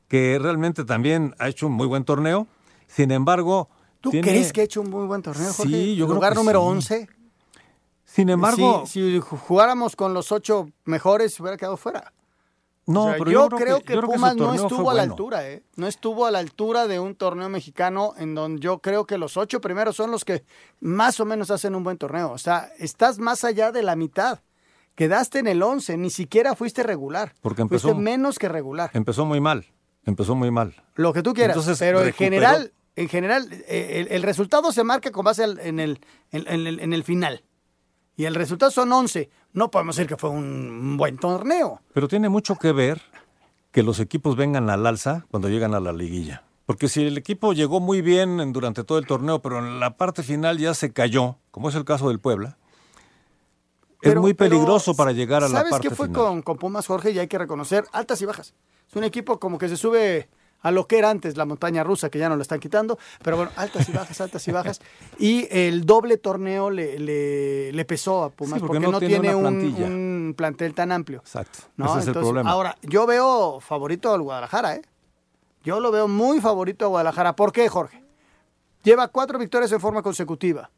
[0.08, 2.46] que realmente también ha hecho un muy buen torneo.
[2.86, 3.68] Sin embargo,
[4.00, 5.72] ¿Tú tiene- crees que ha hecho un muy buen torneo, Jorge?
[5.72, 6.66] Sí, yo creo Lugar que número sí.
[6.68, 7.08] 11.
[8.16, 12.12] Sin embargo, si, si ju- jugáramos con los ocho mejores, se hubiera quedado fuera.
[12.86, 14.94] no, O sea, pero yo, yo creo que, yo creo su Pumas no estuvo a
[14.94, 15.62] la altura, ¿eh?
[15.76, 19.36] No estuvo a la altura de un torneo mexicano en donde yo creo que los
[19.36, 20.44] ocho primeros son los que
[20.80, 22.30] más o menos hacen un buen torneo.
[22.32, 24.40] O sea, estás más allá de la mitad.
[24.94, 27.34] Quedaste en el 11, ni siquiera fuiste regular.
[27.42, 28.90] Porque empezó- Fuiste menos que regular.
[28.94, 29.66] Empezó muy mal.
[30.06, 30.74] Empezó muy mal.
[30.94, 31.54] Lo que tú quieras.
[31.56, 35.58] Entonces, pero en general, en general, eh, el, el resultado se marca con base al-
[35.58, 36.00] en, el,
[36.30, 37.42] en, en el, en el final.
[38.16, 39.28] Y el resultado son 11.
[39.52, 41.80] No podemos decir que fue un buen torneo.
[41.92, 43.02] Pero tiene mucho que ver
[43.72, 46.44] que los equipos vengan al alza cuando llegan a la liguilla.
[46.64, 49.96] Porque si el equipo llegó muy bien en- durante todo el torneo, pero en la
[49.96, 52.56] parte final ya se cayó, como es el caso del Puebla,
[54.02, 56.22] es muy pero, peligroso para llegar a la ¿Sabes parte qué fue final.
[56.22, 57.10] con, con Pumas, Jorge?
[57.12, 58.54] Y hay que reconocer altas y bajas.
[58.88, 60.28] Es un equipo como que se sube
[60.66, 62.98] a lo que era antes la montaña rusa, que ya no lo están quitando.
[63.22, 64.80] Pero bueno, altas y bajas, altas y bajas.
[65.16, 69.46] Y el doble torneo le, le, le pesó a Pumas Sí, porque, no, tiene, un,
[69.46, 71.20] un plantel tan amplio.
[71.20, 71.60] Exacto.
[71.76, 71.86] ¿no?
[71.86, 72.50] Ese es el problema.
[72.50, 74.82] Ahora, yo veo favorito al Guadalajara, ¿eh?
[75.62, 77.36] Yo lo veo muy favorito a Guadalajara.
[77.36, 78.02] ¿Por qué, Jorge?
[78.82, 80.68] Lleva cuatro victorias en forma consecutiva.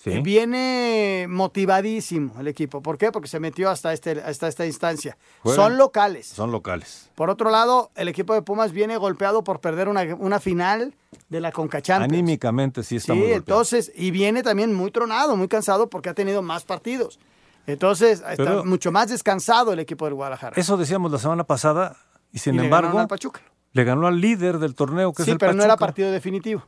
[0.00, 0.20] Sí.
[0.20, 2.80] Viene motivadísimo el equipo.
[2.82, 3.10] ¿Por qué?
[3.10, 5.16] Porque se metió hasta, este, hasta esta instancia.
[5.42, 6.26] Juegan- Son locales.
[6.28, 7.10] Son locales.
[7.16, 10.94] Por otro lado, el equipo de Pumas viene golpeado por perder una, una final
[11.28, 12.12] de la Conca Champions.
[12.12, 13.40] Anímicamente sí está Sí, muy golpeado.
[13.60, 17.18] entonces, y viene también muy tronado, muy cansado porque ha tenido más partidos.
[17.66, 20.54] Entonces, está Pero- mucho más descansado el equipo del Guadalajara.
[20.56, 21.96] Eso decíamos la semana pasada
[22.32, 23.40] y sin Y le embargo al Pachuca.
[23.72, 26.62] le ganó al líder del torneo que Sí, es el pero no era partido definitivo.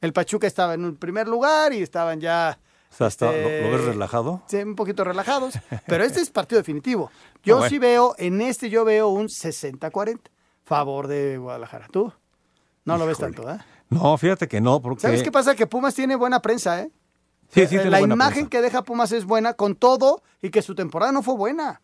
[0.00, 2.58] El Pachuca estaba en un primer lugar y estaban ya
[2.96, 4.42] O sea, está- este, ¿lo, lo ves relajado?
[4.46, 5.54] sí, un poquito relajados,
[5.86, 7.10] pero este es partido definitivo.
[7.44, 7.68] Yo bueno.
[7.68, 10.18] sí veo, en este yo veo un 60-40
[10.64, 11.88] favor de Guadalajara.
[11.92, 12.10] ¿Tú?
[12.86, 13.58] No lo ves tanto, ¿eh?
[13.90, 15.54] No, fíjate que no, porque ¿Sabes qué pasa?
[15.54, 16.90] Que Pumas tiene buena prensa, ¿eh?
[17.50, 18.50] Sí, sí Eh, La imagen prensa.
[18.50, 21.82] que deja Pumas es buena con todo y que su temporada no fue buena.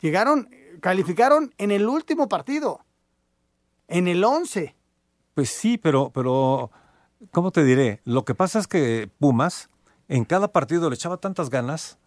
[0.00, 0.48] Llegaron,
[0.80, 2.80] calificaron en el último partido,
[3.88, 4.74] en el 11.
[5.34, 6.70] Pues sí, pero, pero,
[7.30, 8.00] ¿cómo te diré?
[8.04, 9.68] Lo que pasa es que Pumas
[10.16, 11.98] en cada partido le echaba tantas ganas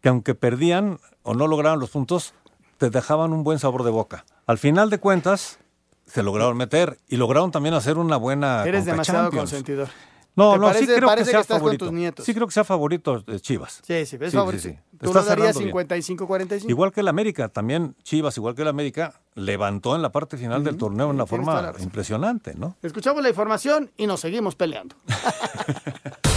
[0.00, 2.32] que aunque perdían o no lograban los puntos,
[2.78, 4.24] te dejaban un buen sabor de boca.
[4.46, 5.58] Al final de cuentas,
[6.06, 9.50] se lograron meter y lograron también hacer una buena Eres Conca demasiado Champions.
[9.50, 9.88] consentidor.
[10.36, 11.90] No, ¿Te no, sí parece- creo que sea que favorito.
[12.24, 13.82] Sí creo que sea favorito de Chivas.
[13.84, 14.62] Sí, sí, Sí, favorito.
[14.62, 14.78] sí, sí.
[14.98, 15.88] ¿Tú lo darías cerrando bien.
[16.18, 16.70] 55-45?
[16.70, 20.62] Igual que el América, también Chivas, igual que el América, levantó en la parte final
[20.64, 22.76] del torneo de una forma impresionante, ¿no?
[22.82, 24.94] Escuchamos la información y nos seguimos peleando.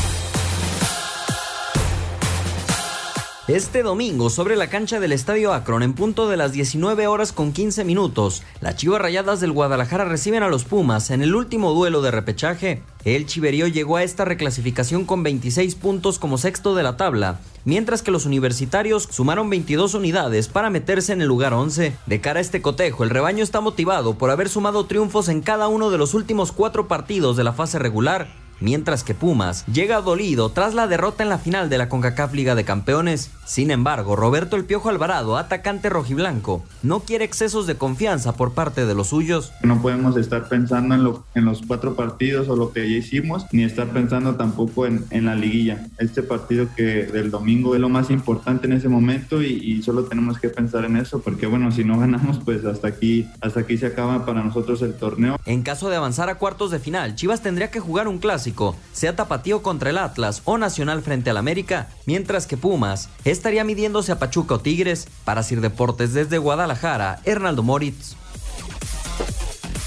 [3.49, 7.51] Este domingo, sobre la cancha del Estadio Akron, en punto de las 19 horas con
[7.51, 12.01] 15 minutos, las Chivas Rayadas del Guadalajara reciben a los Pumas en el último duelo
[12.01, 12.83] de repechaje.
[13.03, 18.01] El Chiverío llegó a esta reclasificación con 26 puntos como sexto de la tabla, mientras
[18.01, 21.93] que los universitarios sumaron 22 unidades para meterse en el lugar 11.
[22.05, 25.67] De cara a este cotejo, el rebaño está motivado por haber sumado triunfos en cada
[25.67, 30.49] uno de los últimos cuatro partidos de la fase regular mientras que Pumas llega dolido
[30.49, 33.29] tras la derrota en la final de la CONCACAF Liga de Campeones.
[33.45, 38.85] Sin embargo, Roberto El Piojo Alvarado, atacante rojiblanco, no quiere excesos de confianza por parte
[38.85, 39.51] de los suyos.
[39.61, 43.45] No podemos estar pensando en, lo, en los cuatro partidos o lo que ya hicimos,
[43.51, 45.87] ni estar pensando tampoco en, en la liguilla.
[45.99, 50.05] Este partido que del domingo es lo más importante en ese momento y, y solo
[50.05, 53.77] tenemos que pensar en eso, porque bueno, si no ganamos, pues hasta aquí, hasta aquí
[53.77, 55.37] se acaba para nosotros el torneo.
[55.45, 58.52] En caso de avanzar a cuartos de final, Chivas tendría que jugar un clásico,
[58.91, 64.11] sea Tapatío contra el Atlas o Nacional frente al América, mientras que Pumas estaría midiéndose
[64.11, 65.07] a Pachuca o Tigres.
[65.25, 68.15] Para Sir Deportes desde Guadalajara, Hernaldo Moritz.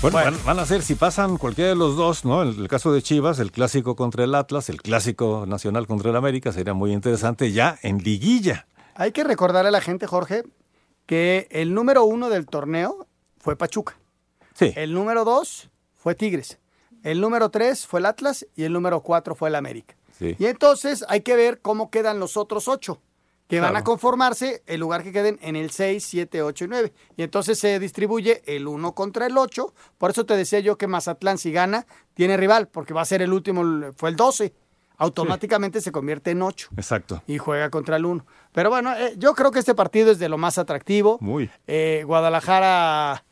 [0.02, 2.42] Bueno, Van, van a ser, si pasan cualquiera de los dos, ¿no?
[2.42, 6.16] El, el caso de Chivas, el clásico contra el Atlas, el clásico nacional contra el
[6.16, 8.66] América, sería muy interesante ya en liguilla.
[8.94, 10.44] Hay que recordarle a la gente, Jorge,
[11.06, 13.06] que el número uno del torneo
[13.38, 13.96] fue Pachuca.
[14.54, 14.72] Sí.
[14.76, 16.58] El número dos fue Tigres.
[17.06, 19.94] El número tres fue el Atlas y el número cuatro fue el América.
[20.18, 20.34] Sí.
[20.40, 23.00] Y entonces hay que ver cómo quedan los otros ocho,
[23.46, 26.92] que van a conformarse el lugar que queden en el 6, 7, 8 y 9.
[27.16, 29.72] Y entonces se distribuye el 1 contra el 8.
[29.98, 33.22] Por eso te decía yo que Mazatlán, si gana, tiene rival, porque va a ser
[33.22, 33.62] el último,
[33.96, 34.52] fue el 12.
[34.96, 37.22] automáticamente se convierte en 8 Exacto.
[37.28, 38.26] y juega contra el 1.
[38.50, 41.18] Pero bueno, eh, yo creo que este partido es de lo más atractivo.
[41.20, 41.50] Muy.
[41.68, 43.25] Eh, Guadalajara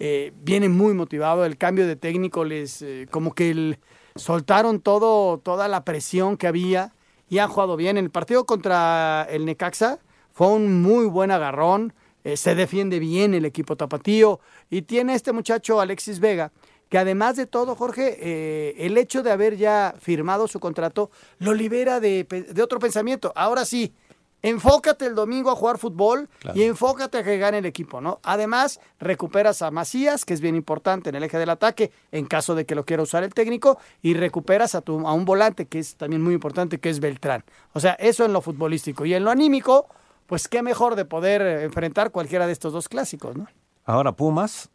[0.00, 1.44] eh, viene muy motivado.
[1.44, 3.78] El cambio de técnico les eh, como que
[4.16, 6.94] soltaron todo, toda la presión que había
[7.28, 7.98] y han jugado bien.
[7.98, 9.98] En el partido contra el Necaxa
[10.32, 11.92] fue un muy buen agarrón.
[12.24, 14.40] eh, se defiende bien el equipo tapatío
[14.70, 16.50] y tiene este muchacho Alexis Vega
[16.90, 21.54] que además de todo, Jorge, eh, el hecho de haber ya firmado su contrato lo
[21.54, 23.32] libera de, de otro pensamiento.
[23.36, 23.94] Ahora sí,
[24.42, 28.20] enfócate el domingo a jugar fútbol y enfócate a que gane el equipo, ¿no?
[28.22, 32.54] Además, recuperas a Macías, que es bien importante en el eje del ataque, en caso
[32.54, 35.78] de que lo quiera usar el técnico, y recuperas a, tu, a un volante, que
[35.78, 37.44] es también muy importante, que es Beltrán.
[37.72, 39.04] O sea, eso en lo futbolístico.
[39.04, 39.86] Y en lo anímico,
[40.26, 43.46] pues qué mejor de poder eh, enfrentar cualquiera de estos dos clásicos, ¿no?
[43.84, 44.70] Ahora Pumas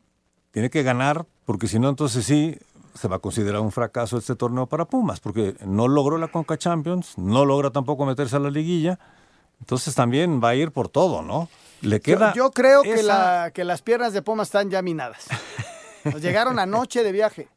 [0.52, 2.58] tiene que ganar, porque si no, entonces sí
[2.94, 6.58] se va a considerar un fracaso este torneo para Pumas, porque no logró la Conca
[6.58, 9.00] Champions, no logra tampoco meterse a la liguilla,
[9.66, 11.50] entonces también va a ir por todo, ¿no?
[11.82, 12.34] Le Yo, queda.
[12.36, 15.26] yo creo que, la, que las piernas de Pumas están ya minadas.
[16.04, 17.48] Nos llegaron anoche de viaje.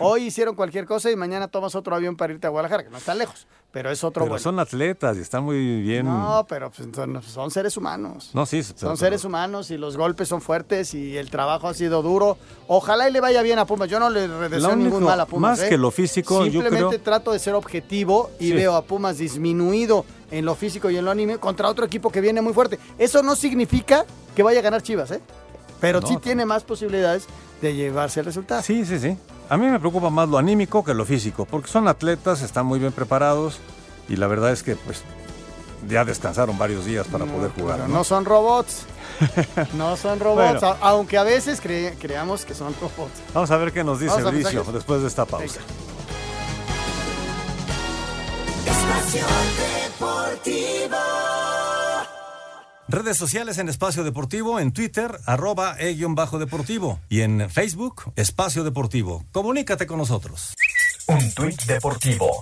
[0.00, 2.98] Hoy hicieron cualquier cosa y mañana tomas otro avión para irte a Guadalajara, que no
[2.98, 6.06] está lejos, pero es otro Pero son atletas y están muy bien.
[6.06, 8.30] No, pero pues, son, son seres humanos.
[8.32, 11.74] No, sí, Son pero- seres humanos y los golpes son fuertes y el trabajo ha
[11.74, 12.38] sido duro.
[12.68, 13.88] Ojalá y le vaya bien a Pumas.
[13.88, 15.58] Yo no le deseo ningún mal a Pumas.
[15.58, 15.68] más ¿eh?
[15.68, 18.52] que lo físico, yo Simplemente creo- trato de ser objetivo y Sí.
[18.52, 22.20] veo a Pumas disminuido en lo físico y en lo anime contra otro equipo que
[22.20, 22.78] viene muy fuerte.
[22.98, 24.04] Eso no significa
[24.36, 25.20] que vaya a ganar Chivas, ¿eh?
[25.80, 27.24] Pero No, sí tiene más posibilidades
[27.62, 28.62] de llevarse el resultado.
[28.62, 29.16] Sí, sí, sí.
[29.50, 32.78] A mí me preocupa más lo anímico que lo físico, porque son atletas, están muy
[32.78, 33.60] bien preparados
[34.08, 35.02] y la verdad es que pues
[35.88, 37.76] ya descansaron varios días para poder jugar.
[37.76, 37.94] Pero ¿no?
[37.98, 38.82] no son robots.
[39.74, 40.76] No son robots, Bueno.
[40.80, 43.20] a- aunque a veces cre- creamos que son robots.
[43.34, 45.60] Vamos a ver qué nos dice Vamos después de esta pausa.
[48.66, 49.24] Espacio
[49.88, 50.96] Deportivo.
[52.90, 59.26] Redes sociales en Espacio Deportivo, en Twitter, arroba e-deportivo y en Facebook, Espacio Deportivo.
[59.30, 60.54] Comunícate con nosotros.
[61.06, 62.40] Un tuit deportivo.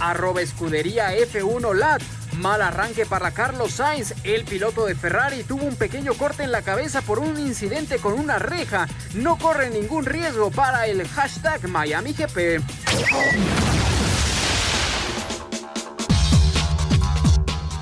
[0.00, 2.02] Arroba escudería F1 Lat.
[2.36, 4.12] Mal arranque para Carlos Sainz.
[4.22, 8.12] El piloto de Ferrari tuvo un pequeño corte en la cabeza por un incidente con
[8.12, 8.86] una reja.
[9.14, 12.12] No corre ningún riesgo para el hashtag Miami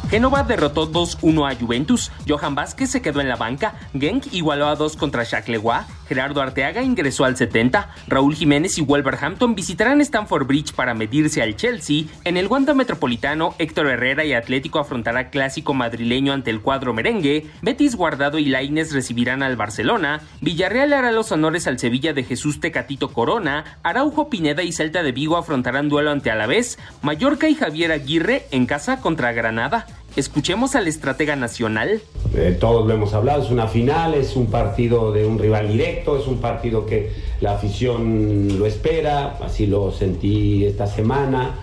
[0.07, 0.17] GP.
[0.17, 4.77] Génova derrotó 2-1 a Juventus, Johan Vázquez se quedó en la banca, Genk igualó a
[4.77, 10.73] 2 contra Charleroi, Gerardo Arteaga ingresó al 70, Raúl Jiménez y Wolverhampton visitarán Stamford Bridge
[10.73, 16.33] para medirse al Chelsea, en el Wanda Metropolitano Héctor Herrera y Atlético afrontará clásico madrileño
[16.33, 21.67] ante el cuadro merengue, Betis Guardado y Laines recibirán al Barcelona, Villarreal hará los honores
[21.67, 26.31] al Sevilla de Jesús Tecatito Corona, Araujo Pineda y Celta de Vigo afrontarán duelo ante
[26.31, 29.87] Alavés, Mallorca y Javier Aguirre en casa contra Granada.
[30.17, 32.01] Escuchemos al estratega nacional.
[32.35, 36.19] Eh, todos lo hemos hablado, es una final, es un partido de un rival directo,
[36.19, 37.13] es un partido que
[37.43, 41.57] la afición lo espera, así lo sentí esta semana,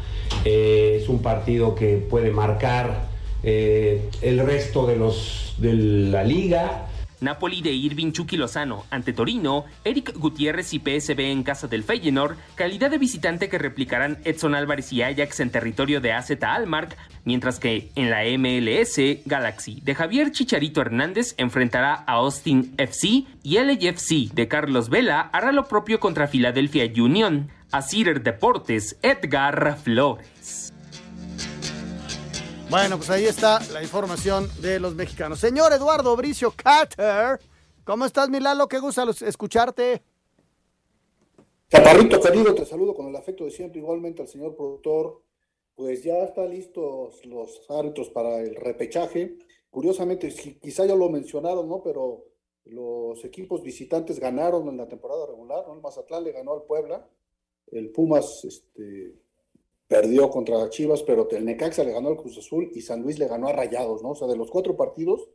[0.45, 3.07] Eh, es un partido que puede marcar
[3.43, 6.87] eh, el resto de, los, de la liga.
[7.21, 12.35] Napoli de Irving Chucky Lozano ante Torino, Eric Gutiérrez y PSV en casa del Feyenoord,
[12.55, 17.59] calidad de visitante que replicarán Edson Álvarez y Ajax en territorio de AZ Almark, mientras
[17.59, 24.33] que en la MLS, Galaxy de Javier Chicharito Hernández enfrentará a Austin FC y LAFC
[24.33, 27.49] de Carlos Vela hará lo propio contra Philadelphia Union.
[27.71, 30.71] A Cider Deportes, Edgar Flores.
[32.69, 35.39] Bueno, pues ahí está la información de los mexicanos.
[35.39, 37.39] Señor Eduardo Bricio Carter,
[37.83, 38.67] ¿cómo estás, Milalo?
[38.67, 40.03] Qué gusto escucharte.
[41.69, 45.21] Chaparrito querido, te saludo con el afecto de siempre, igualmente al señor productor.
[45.75, 49.37] Pues ya están listos los árbitros para el repechaje.
[49.69, 51.81] Curiosamente, quizá ya lo mencionaron, ¿no?
[51.81, 52.25] Pero
[52.65, 55.73] los equipos visitantes ganaron en la temporada regular, ¿no?
[55.73, 57.09] El Mazatlán le ganó al Puebla,
[57.71, 59.15] el Pumas este,
[59.87, 63.27] perdió contra Chivas, pero el Necaxa le ganó al Cruz Azul y San Luis le
[63.27, 64.11] ganó a Rayados, ¿no?
[64.11, 65.27] O sea, de los cuatro partidos,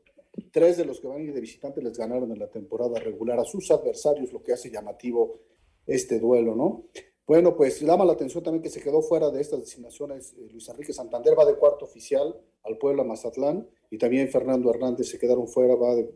[0.53, 3.39] tres de los que van a ir de visitante les ganaron en la temporada regular
[3.41, 5.41] a sus adversarios, lo que hace llamativo
[5.87, 6.85] este duelo, ¿no?
[7.29, 10.67] Bueno, pues llama la atención también que se quedó fuera de estas designaciones eh, Luis
[10.71, 15.47] Enrique Santander, va de cuarto oficial al Puebla Mazatlán, y también Fernando Hernández se quedaron
[15.47, 16.11] fuera, va de-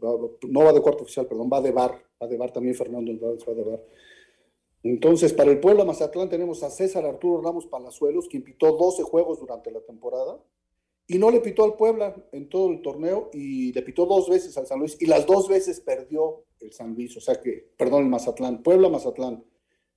[0.49, 3.45] no va de cuarto oficial, perdón, va de bar, va de bar también Fernando Hernández
[3.47, 3.85] va de bar.
[4.83, 9.39] Entonces, para el Puebla Mazatlán tenemos a César Arturo Ramos Palazuelos, quien pitó 12 juegos
[9.39, 10.43] durante la temporada,
[11.07, 14.57] y no le pitó al Puebla en todo el torneo, y le pitó dos veces
[14.57, 18.05] al San Luis, y las dos veces perdió el San Luis, o sea que, perdón,
[18.05, 19.45] el Mazatlán, Puebla Mazatlán.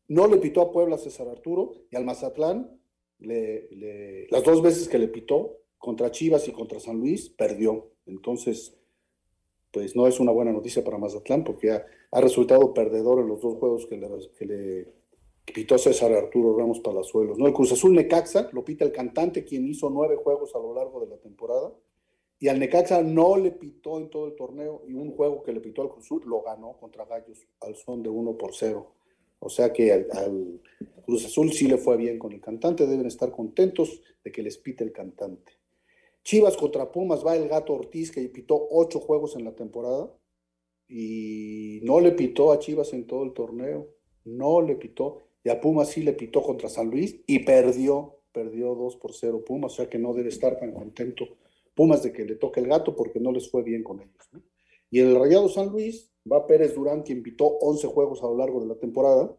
[0.07, 2.79] No le pitó a Puebla César Arturo, y al Mazatlán
[3.19, 7.91] le- las dos veces que le pitó, contra Chivas y contra San Luis, perdió.
[8.05, 8.77] Entonces,
[9.71, 13.41] pues no es una buena noticia para Mazatlán porque ha, ha resultado perdedor en los
[13.41, 14.87] dos juegos que le, que le
[15.53, 17.37] pitó César Arturo Ramos Palazuelos.
[17.37, 17.45] ¿no?
[17.47, 21.01] El Cruz Azul Necaxa lo pita el cantante, quien hizo nueve juegos a lo largo
[21.01, 21.73] de la temporada.
[22.39, 25.61] Y al Necaxa no le pitó en todo el torneo y un juego que le
[25.61, 28.91] pitó al Cruz Azul lo ganó contra Gallos al son de 1 por 0.
[29.39, 30.61] O sea que al,
[31.05, 34.57] Cruz Azul sí le fue bien con el cantante, deben estar contentos de que les
[34.57, 35.53] pite el cantante.
[36.23, 40.11] Chivas contra Pumas va el gato Ortiz que pitó ocho juegos en la temporada
[40.88, 43.88] y no le pitó a Chivas en todo el torneo,
[44.23, 45.27] no le pitó.
[45.43, 49.43] Y a Pumas sí le pitó contra San Luis y perdió, perdió 2 por 0
[49.45, 51.27] Pumas, o sea que no debe estar tan contento
[51.75, 54.27] Pumas de que le toque el gato porque no les fue bien con ellos.
[54.31, 54.41] ¿no?
[54.89, 58.59] Y el Rayado San Luis va Pérez Durán, quien pitó 11 juegos a lo largo
[58.59, 59.36] de la temporada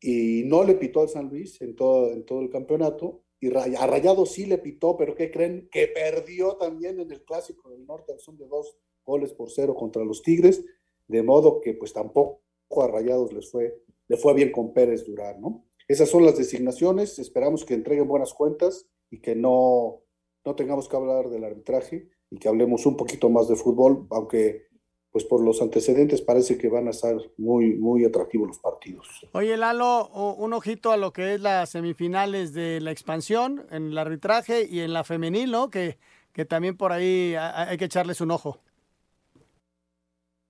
[0.00, 3.22] y no le pitó al San Luis en todo, el campeonato.
[3.38, 5.68] Y a Rayado sí le pitó, pero ¿qué creen?
[5.70, 9.74] Que perdió también en el Clásico del Norte, al son de dos goles por cero
[9.74, 10.64] contra los Tigres,
[11.08, 12.42] de modo que pues tampoco
[12.82, 15.64] a Rayados les fue, le fue bien con Pérez Durán, ¿no?
[15.88, 20.02] Esas son las designaciones, esperamos que entreguen buenas cuentas y que no,
[20.44, 24.69] no tengamos que hablar del arbitraje y que hablemos un poquito más de fútbol, aunque
[25.12, 29.08] pues por los antecedentes parece que van a estar muy, muy atractivos los partidos.
[29.32, 33.98] Oye, Lalo, un ojito a lo que es las semifinales de la expansión en el
[33.98, 35.68] arbitraje y en la femenil, ¿no?
[35.68, 35.98] Que,
[36.32, 38.58] que también por ahí ha- hay que echarles un ojo.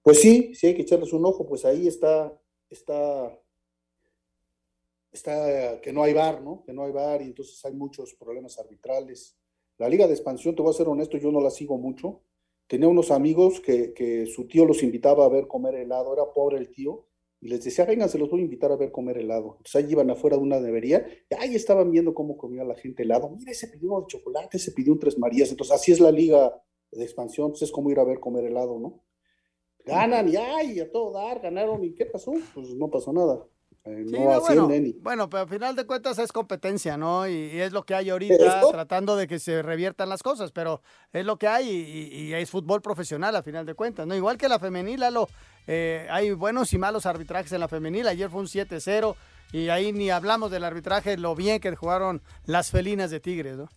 [0.02, 2.32] Pues sí, sí hay que echarles un ojo, pues ahí está,
[2.68, 3.38] está,
[5.12, 6.62] está que no hay bar, ¿no?
[6.64, 9.36] Que no hay bar y entonces hay muchos problemas arbitrales.
[9.78, 12.22] La Liga de Expansión, te voy a ser honesto, yo no la sigo mucho.
[12.70, 16.56] Tenía unos amigos que, que su tío los invitaba a ver comer helado, era pobre
[16.56, 17.04] el tío,
[17.40, 19.56] y les decía, vengan, se los voy a invitar a ver comer helado.
[19.56, 23.02] Entonces ahí iban afuera de una nevería, y ahí estaban viendo cómo comía la gente
[23.02, 23.28] helado.
[23.28, 25.50] Mira, ese pidió de chocolate, ese pidió un Tres Marías.
[25.50, 26.62] Entonces así es la Liga
[26.92, 29.02] de Expansión, pues es como ir a ver comer helado, ¿no?
[29.84, 32.34] Ganan y ay, a todo dar, ganaron y ¿qué pasó?
[32.54, 33.44] Pues no pasó nada.
[33.84, 37.26] Eh, Sí, no no, bueno, y bueno, pero al final de cuentas es competencia, ¿no?
[37.26, 40.82] Y, y es lo que hay ahorita, tratando de que se reviertan las cosas, pero
[41.12, 44.14] es lo que hay y es fútbol profesional al final de cuentas, ¿no?
[44.14, 45.28] Igual que la femenil, Lalo,
[45.66, 48.06] eh, hay buenos y malos arbitrajes en la femenil.
[48.08, 49.14] Ayer fue un 7-0
[49.52, 53.68] y ahí ni hablamos del arbitraje, lo bien que jugaron las felinas de Tigres, ¿no?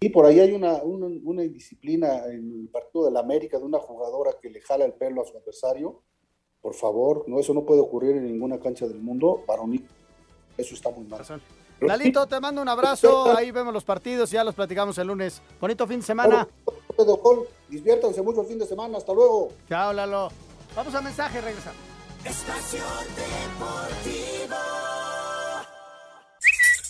[0.00, 3.64] Y por ahí hay una, una, una indisciplina en el partido de la América de
[3.64, 6.02] una jugadora que le jala el pelo a su adversario.
[6.64, 9.86] Por favor, no, eso no puede ocurrir en ninguna cancha del mundo, varonil.
[10.56, 11.20] Eso está muy mal.
[11.26, 11.42] Pero
[11.86, 15.42] Lalito, te mando un abrazo, ahí vemos los partidos y ya los platicamos el lunes.
[15.60, 16.48] Bonito fin de semana.
[16.96, 19.50] Pedro Col, diviértanse mucho el fin de semana, hasta luego.
[19.68, 20.30] Chao, Lalo.
[20.74, 21.78] Vamos a mensaje, regresamos.
[22.24, 22.82] Espacio
[23.14, 24.56] Deportivo.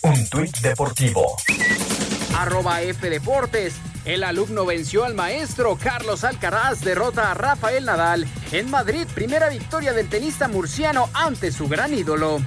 [0.03, 1.35] Un tuit deportivo.
[2.33, 3.73] Arroba F Deportes.
[4.05, 8.27] El alumno venció al maestro Carlos Alcaraz, derrota a Rafael Nadal.
[8.51, 12.39] En Madrid, primera victoria del tenista murciano ante su gran ídolo.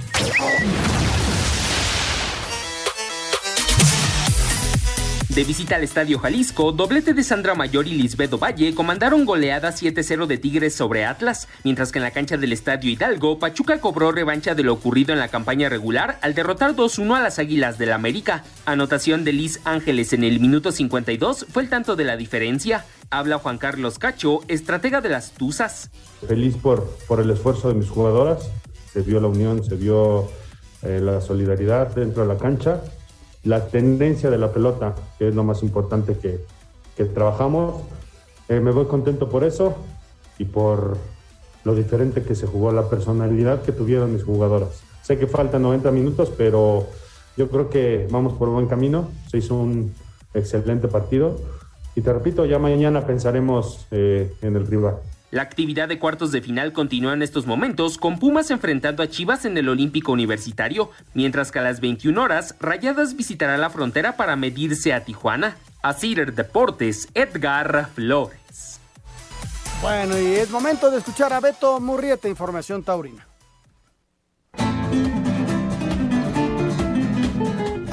[5.39, 10.25] De visita al Estadio Jalisco, doblete de Sandra Mayor y Lisbedo Valle comandaron goleada 7-0
[10.25, 14.53] de Tigres sobre Atlas, mientras que en la cancha del Estadio Hidalgo, Pachuca cobró revancha
[14.53, 18.43] de lo ocurrido en la campaña regular al derrotar 2-1 a las Águilas del América.
[18.65, 22.83] Anotación de Liz Ángeles en el minuto 52 fue el tanto de la diferencia.
[23.09, 25.89] Habla Juan Carlos Cacho, estratega de las Tuzas.
[26.27, 28.51] Feliz por, por el esfuerzo de mis jugadoras.
[28.91, 30.27] Se vio la unión, se vio
[30.81, 32.81] eh, la solidaridad dentro de la cancha,
[33.49, 36.45] la tendencia de la pelota, que es lo más importante que,
[36.95, 37.81] que trabajamos.
[38.47, 39.75] Eh, me voy contento por eso
[40.37, 40.97] y por
[41.63, 44.83] lo diferente que se jugó, la personalidad que tuvieron mis jugadoras.
[45.01, 46.85] Sé que faltan 90 minutos, pero
[47.37, 49.09] yo creo que vamos por buen camino.
[49.31, 49.95] Se hizo un
[50.35, 51.35] excelente partido.
[51.95, 54.97] Y te repito, ya mañana pensaremos eh, en el rival.
[55.31, 59.45] La actividad de cuartos de final continúa en estos momentos, con Pumas enfrentando a Chivas
[59.45, 64.35] en el Olímpico Universitario, mientras que a las 21 horas, Rayadas visitará la frontera para
[64.35, 65.55] medirse a Tijuana.
[65.83, 68.79] A Cider Deportes, Edgar Flores.
[69.81, 73.28] Bueno, y es momento de escuchar a Beto Murrieta, Información Taurina.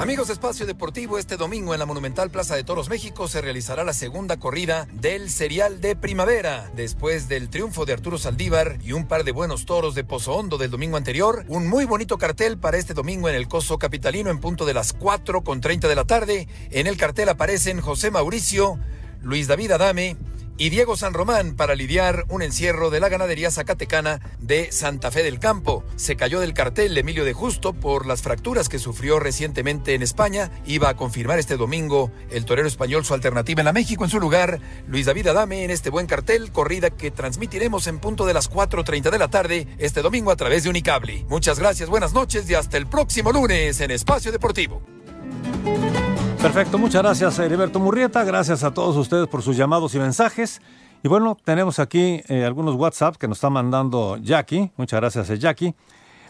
[0.07, 3.82] Amigos de Espacio Deportivo, este domingo en la Monumental Plaza de Toros México se realizará
[3.82, 6.70] la segunda corrida del Serial de Primavera.
[6.76, 10.59] Después del triunfo de Arturo Saldívar y un par de buenos toros de Pozo Hondo
[10.59, 14.38] del domingo anterior, un muy bonito cartel para este domingo en el Coso Capitalino en
[14.38, 16.46] punto de las 4 con 30 de la tarde.
[16.70, 18.78] En el cartel aparecen José Mauricio,
[19.22, 20.16] Luis David Adame,
[20.59, 25.22] y Diego San Román para lidiar un encierro de la ganadería zacatecana de Santa Fe
[25.22, 25.84] del Campo.
[25.96, 30.50] Se cayó del cartel Emilio de Justo por las fracturas que sufrió recientemente en España.
[30.66, 34.04] Iba a confirmar este domingo el torero español su alternativa en la México.
[34.04, 38.26] En su lugar, Luis David Adame en este buen cartel, corrida que transmitiremos en punto
[38.26, 41.24] de las 4.30 de la tarde este domingo a través de Unicable.
[41.28, 44.82] Muchas gracias, buenas noches y hasta el próximo lunes en Espacio Deportivo.
[46.47, 50.62] Perfecto, muchas gracias Heriberto Murrieta, gracias a todos ustedes por sus llamados y mensajes.
[51.03, 55.38] Y bueno, tenemos aquí eh, algunos WhatsApp que nos está mandando Jackie, muchas gracias eh,
[55.40, 55.74] Jackie.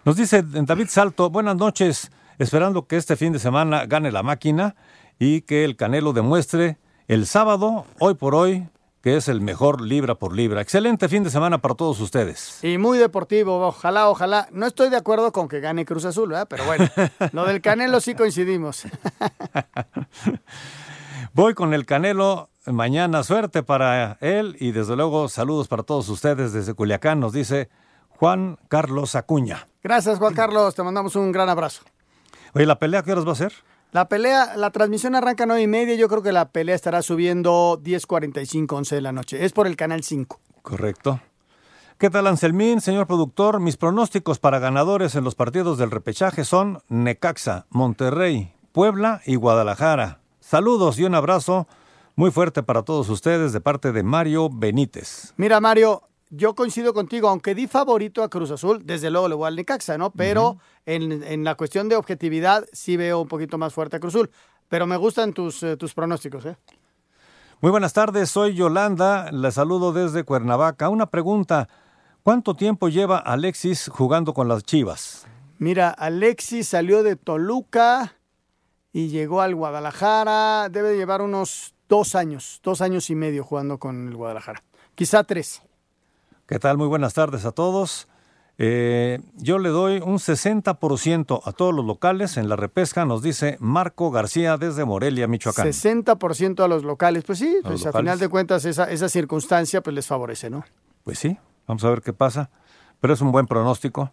[0.06, 4.74] Nos dice David Salto, buenas noches, esperando que este fin de semana gane la máquina
[5.18, 8.66] y que el Canelo demuestre el sábado, hoy por hoy,
[9.06, 10.60] que es el mejor libra por libra.
[10.60, 12.58] Excelente fin de semana para todos ustedes.
[12.64, 14.48] Y muy deportivo, ojalá, ojalá.
[14.50, 16.48] No estoy de acuerdo con que gane Cruz Azul, ¿verdad?
[16.50, 16.88] Pero bueno,
[17.32, 18.82] lo del Canelo sí coincidimos.
[21.34, 23.22] Voy con el Canelo mañana.
[23.22, 27.68] Suerte para él y desde luego saludos para todos ustedes desde Culiacán, nos dice
[28.08, 29.68] Juan Carlos Acuña.
[29.84, 30.74] Gracias, Juan Carlos.
[30.74, 31.82] Te mandamos un gran abrazo.
[32.54, 33.52] Oye, ¿la pelea qué horas va a ser?
[33.92, 35.94] La pelea, la transmisión arranca a 9 y media.
[35.94, 39.44] Yo creo que la pelea estará subiendo 10.45, 11 de la noche.
[39.44, 40.40] Es por el canal 5.
[40.62, 41.20] Correcto.
[41.98, 43.58] ¿Qué tal, Anselmín, señor productor?
[43.58, 50.20] Mis pronósticos para ganadores en los partidos del repechaje son Necaxa, Monterrey, Puebla y Guadalajara.
[50.40, 51.66] Saludos y un abrazo
[52.14, 55.32] muy fuerte para todos ustedes de parte de Mario Benítez.
[55.38, 59.46] Mira, Mario, yo coincido contigo, aunque di favorito a Cruz Azul, desde luego le voy
[59.46, 60.10] al Necaxa, ¿no?
[60.10, 64.14] Pero en, en la cuestión de objetividad sí veo un poquito más fuerte a Cruz
[64.14, 64.30] Azul.
[64.68, 66.56] Pero me gustan tus, eh, tus pronósticos, ¿eh?
[67.60, 70.88] Muy buenas tardes, soy Yolanda, le saludo desde Cuernavaca.
[70.88, 71.68] Una pregunta,
[72.22, 75.26] ¿cuánto tiempo lleva Alexis jugando con las Chivas?
[75.58, 78.14] Mira, Alexis salió de Toluca
[78.92, 80.68] y llegó al Guadalajara.
[80.68, 84.62] Debe de llevar unos dos años, dos años y medio jugando con el Guadalajara.
[84.94, 85.62] Quizá tres.
[86.46, 86.78] ¿Qué tal?
[86.78, 88.06] Muy buenas tardes a todos.
[88.58, 93.56] Eh, yo le doy un 60% a todos los locales en la repesca, nos dice
[93.60, 95.66] Marco García desde Morelia, Michoacán.
[95.66, 97.24] 60% a los locales.
[97.24, 98.02] Pues sí, A pues a locales.
[98.04, 100.64] final de cuentas esa, esa circunstancia pues les favorece, ¿no?
[101.04, 101.36] Pues sí,
[101.66, 102.48] vamos a ver qué pasa,
[103.00, 104.12] pero es un buen pronóstico.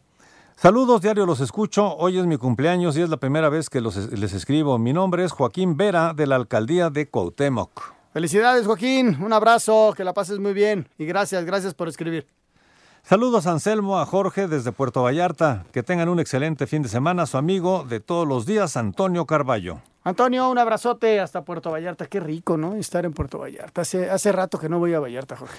[0.55, 1.95] Saludos, diario los escucho.
[1.95, 4.77] Hoy es mi cumpleaños y es la primera vez que los, les escribo.
[4.77, 7.93] Mi nombre es Joaquín Vera de la alcaldía de Cuauhtémoc.
[8.13, 9.17] Felicidades, Joaquín.
[9.23, 10.87] Un abrazo, que la pases muy bien.
[10.99, 12.27] Y gracias, gracias por escribir.
[13.01, 15.65] Saludos a Anselmo, a Jorge desde Puerto Vallarta.
[15.71, 17.25] Que tengan un excelente fin de semana.
[17.25, 19.81] Su amigo de todos los días, Antonio Carballo.
[20.03, 22.05] Antonio, un abrazote hasta Puerto Vallarta.
[22.05, 22.75] Qué rico, ¿no?
[22.75, 23.81] Estar en Puerto Vallarta.
[23.81, 25.57] Hace, hace rato que no voy a Vallarta, Jorge.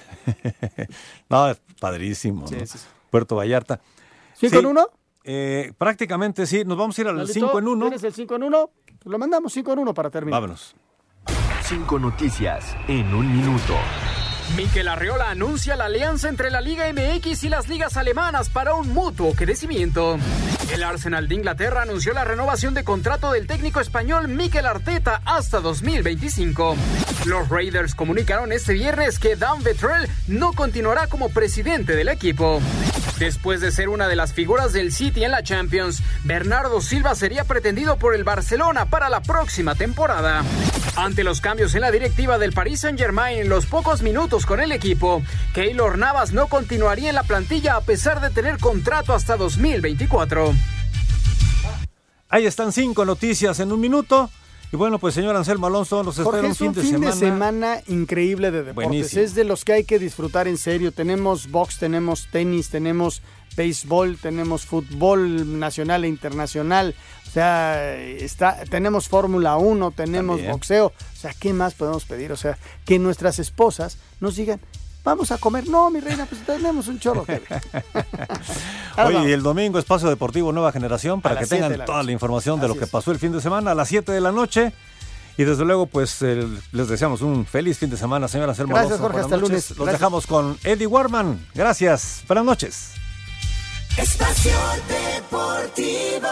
[1.29, 2.47] No, es padrísimo.
[2.47, 2.65] Sí, ¿no?
[2.65, 2.85] sí, sí.
[3.11, 3.81] Puerto Vallarta.
[4.33, 4.87] ¿Cinco en uno?
[5.25, 6.63] Eh, prácticamente sí.
[6.63, 7.33] Nos vamos a ir al ¿Lalito?
[7.33, 7.85] 5 en 1.
[7.87, 8.69] ¿Tienes el 5 en 1?
[8.85, 10.39] Pues lo mandamos 5 en 1 para terminar.
[10.39, 10.75] Vámonos.
[11.67, 13.73] Cinco noticias en un minuto.
[14.55, 18.93] Mikel Arriola anuncia la alianza entre la Liga MX y las ligas alemanas para un
[18.93, 20.19] mutuo crecimiento.
[20.71, 25.59] El Arsenal de Inglaterra anunció la renovación de contrato del técnico español Mikel Arteta hasta
[25.59, 26.75] 2025.
[27.25, 32.61] Los Raiders comunicaron este viernes que Dan Vetrell no continuará como presidente del equipo.
[33.19, 37.45] Después de ser una de las figuras del City en la Champions, Bernardo Silva sería
[37.45, 40.43] pretendido por el Barcelona para la próxima temporada.
[40.97, 44.71] Ante los cambios en la directiva del Paris Saint-Germain en los pocos minutos con el
[44.71, 45.21] equipo,
[45.53, 50.54] Keylor Navas no continuaría en la plantilla a pesar de tener contrato hasta 2024.
[52.29, 54.29] Ahí están cinco noticias en un minuto.
[54.73, 57.11] Y bueno, pues señor Anselmo Alonso, nos espera un es fin, de, fin semana.
[57.13, 58.89] de semana increíble de deportes.
[58.89, 59.21] Buenísimo.
[59.21, 60.91] Es de los que hay que disfrutar en serio.
[60.91, 63.21] Tenemos box, tenemos tenis, tenemos
[63.55, 66.95] béisbol, tenemos fútbol nacional e internacional.
[67.27, 70.51] O sea, está, tenemos Fórmula 1, tenemos También.
[70.51, 70.87] boxeo.
[70.87, 72.31] O sea, ¿qué más podemos pedir?
[72.31, 74.59] O sea, que nuestras esposas nos digan,
[75.05, 75.67] vamos a comer.
[75.69, 77.25] No, mi reina, pues tenemos un chorro.
[79.05, 82.07] Oye, y el domingo Espacio Deportivo Nueva Generación para A que tengan la toda noche.
[82.07, 82.89] la información de lo que es.
[82.89, 84.73] pasó el fin de semana a las 7 de la noche.
[85.37, 88.99] Y desde luego, pues eh, les deseamos un feliz fin de semana, señora Anselmo Gracias.
[88.99, 89.49] Jorge, Buenas hasta noches.
[89.49, 89.69] lunes.
[89.71, 89.99] Los Gracias.
[89.99, 91.45] dejamos con Eddie Warman.
[91.53, 92.23] Gracias.
[92.27, 92.91] Buenas noches.
[93.97, 94.51] Espacio
[94.87, 96.27] Deportivo.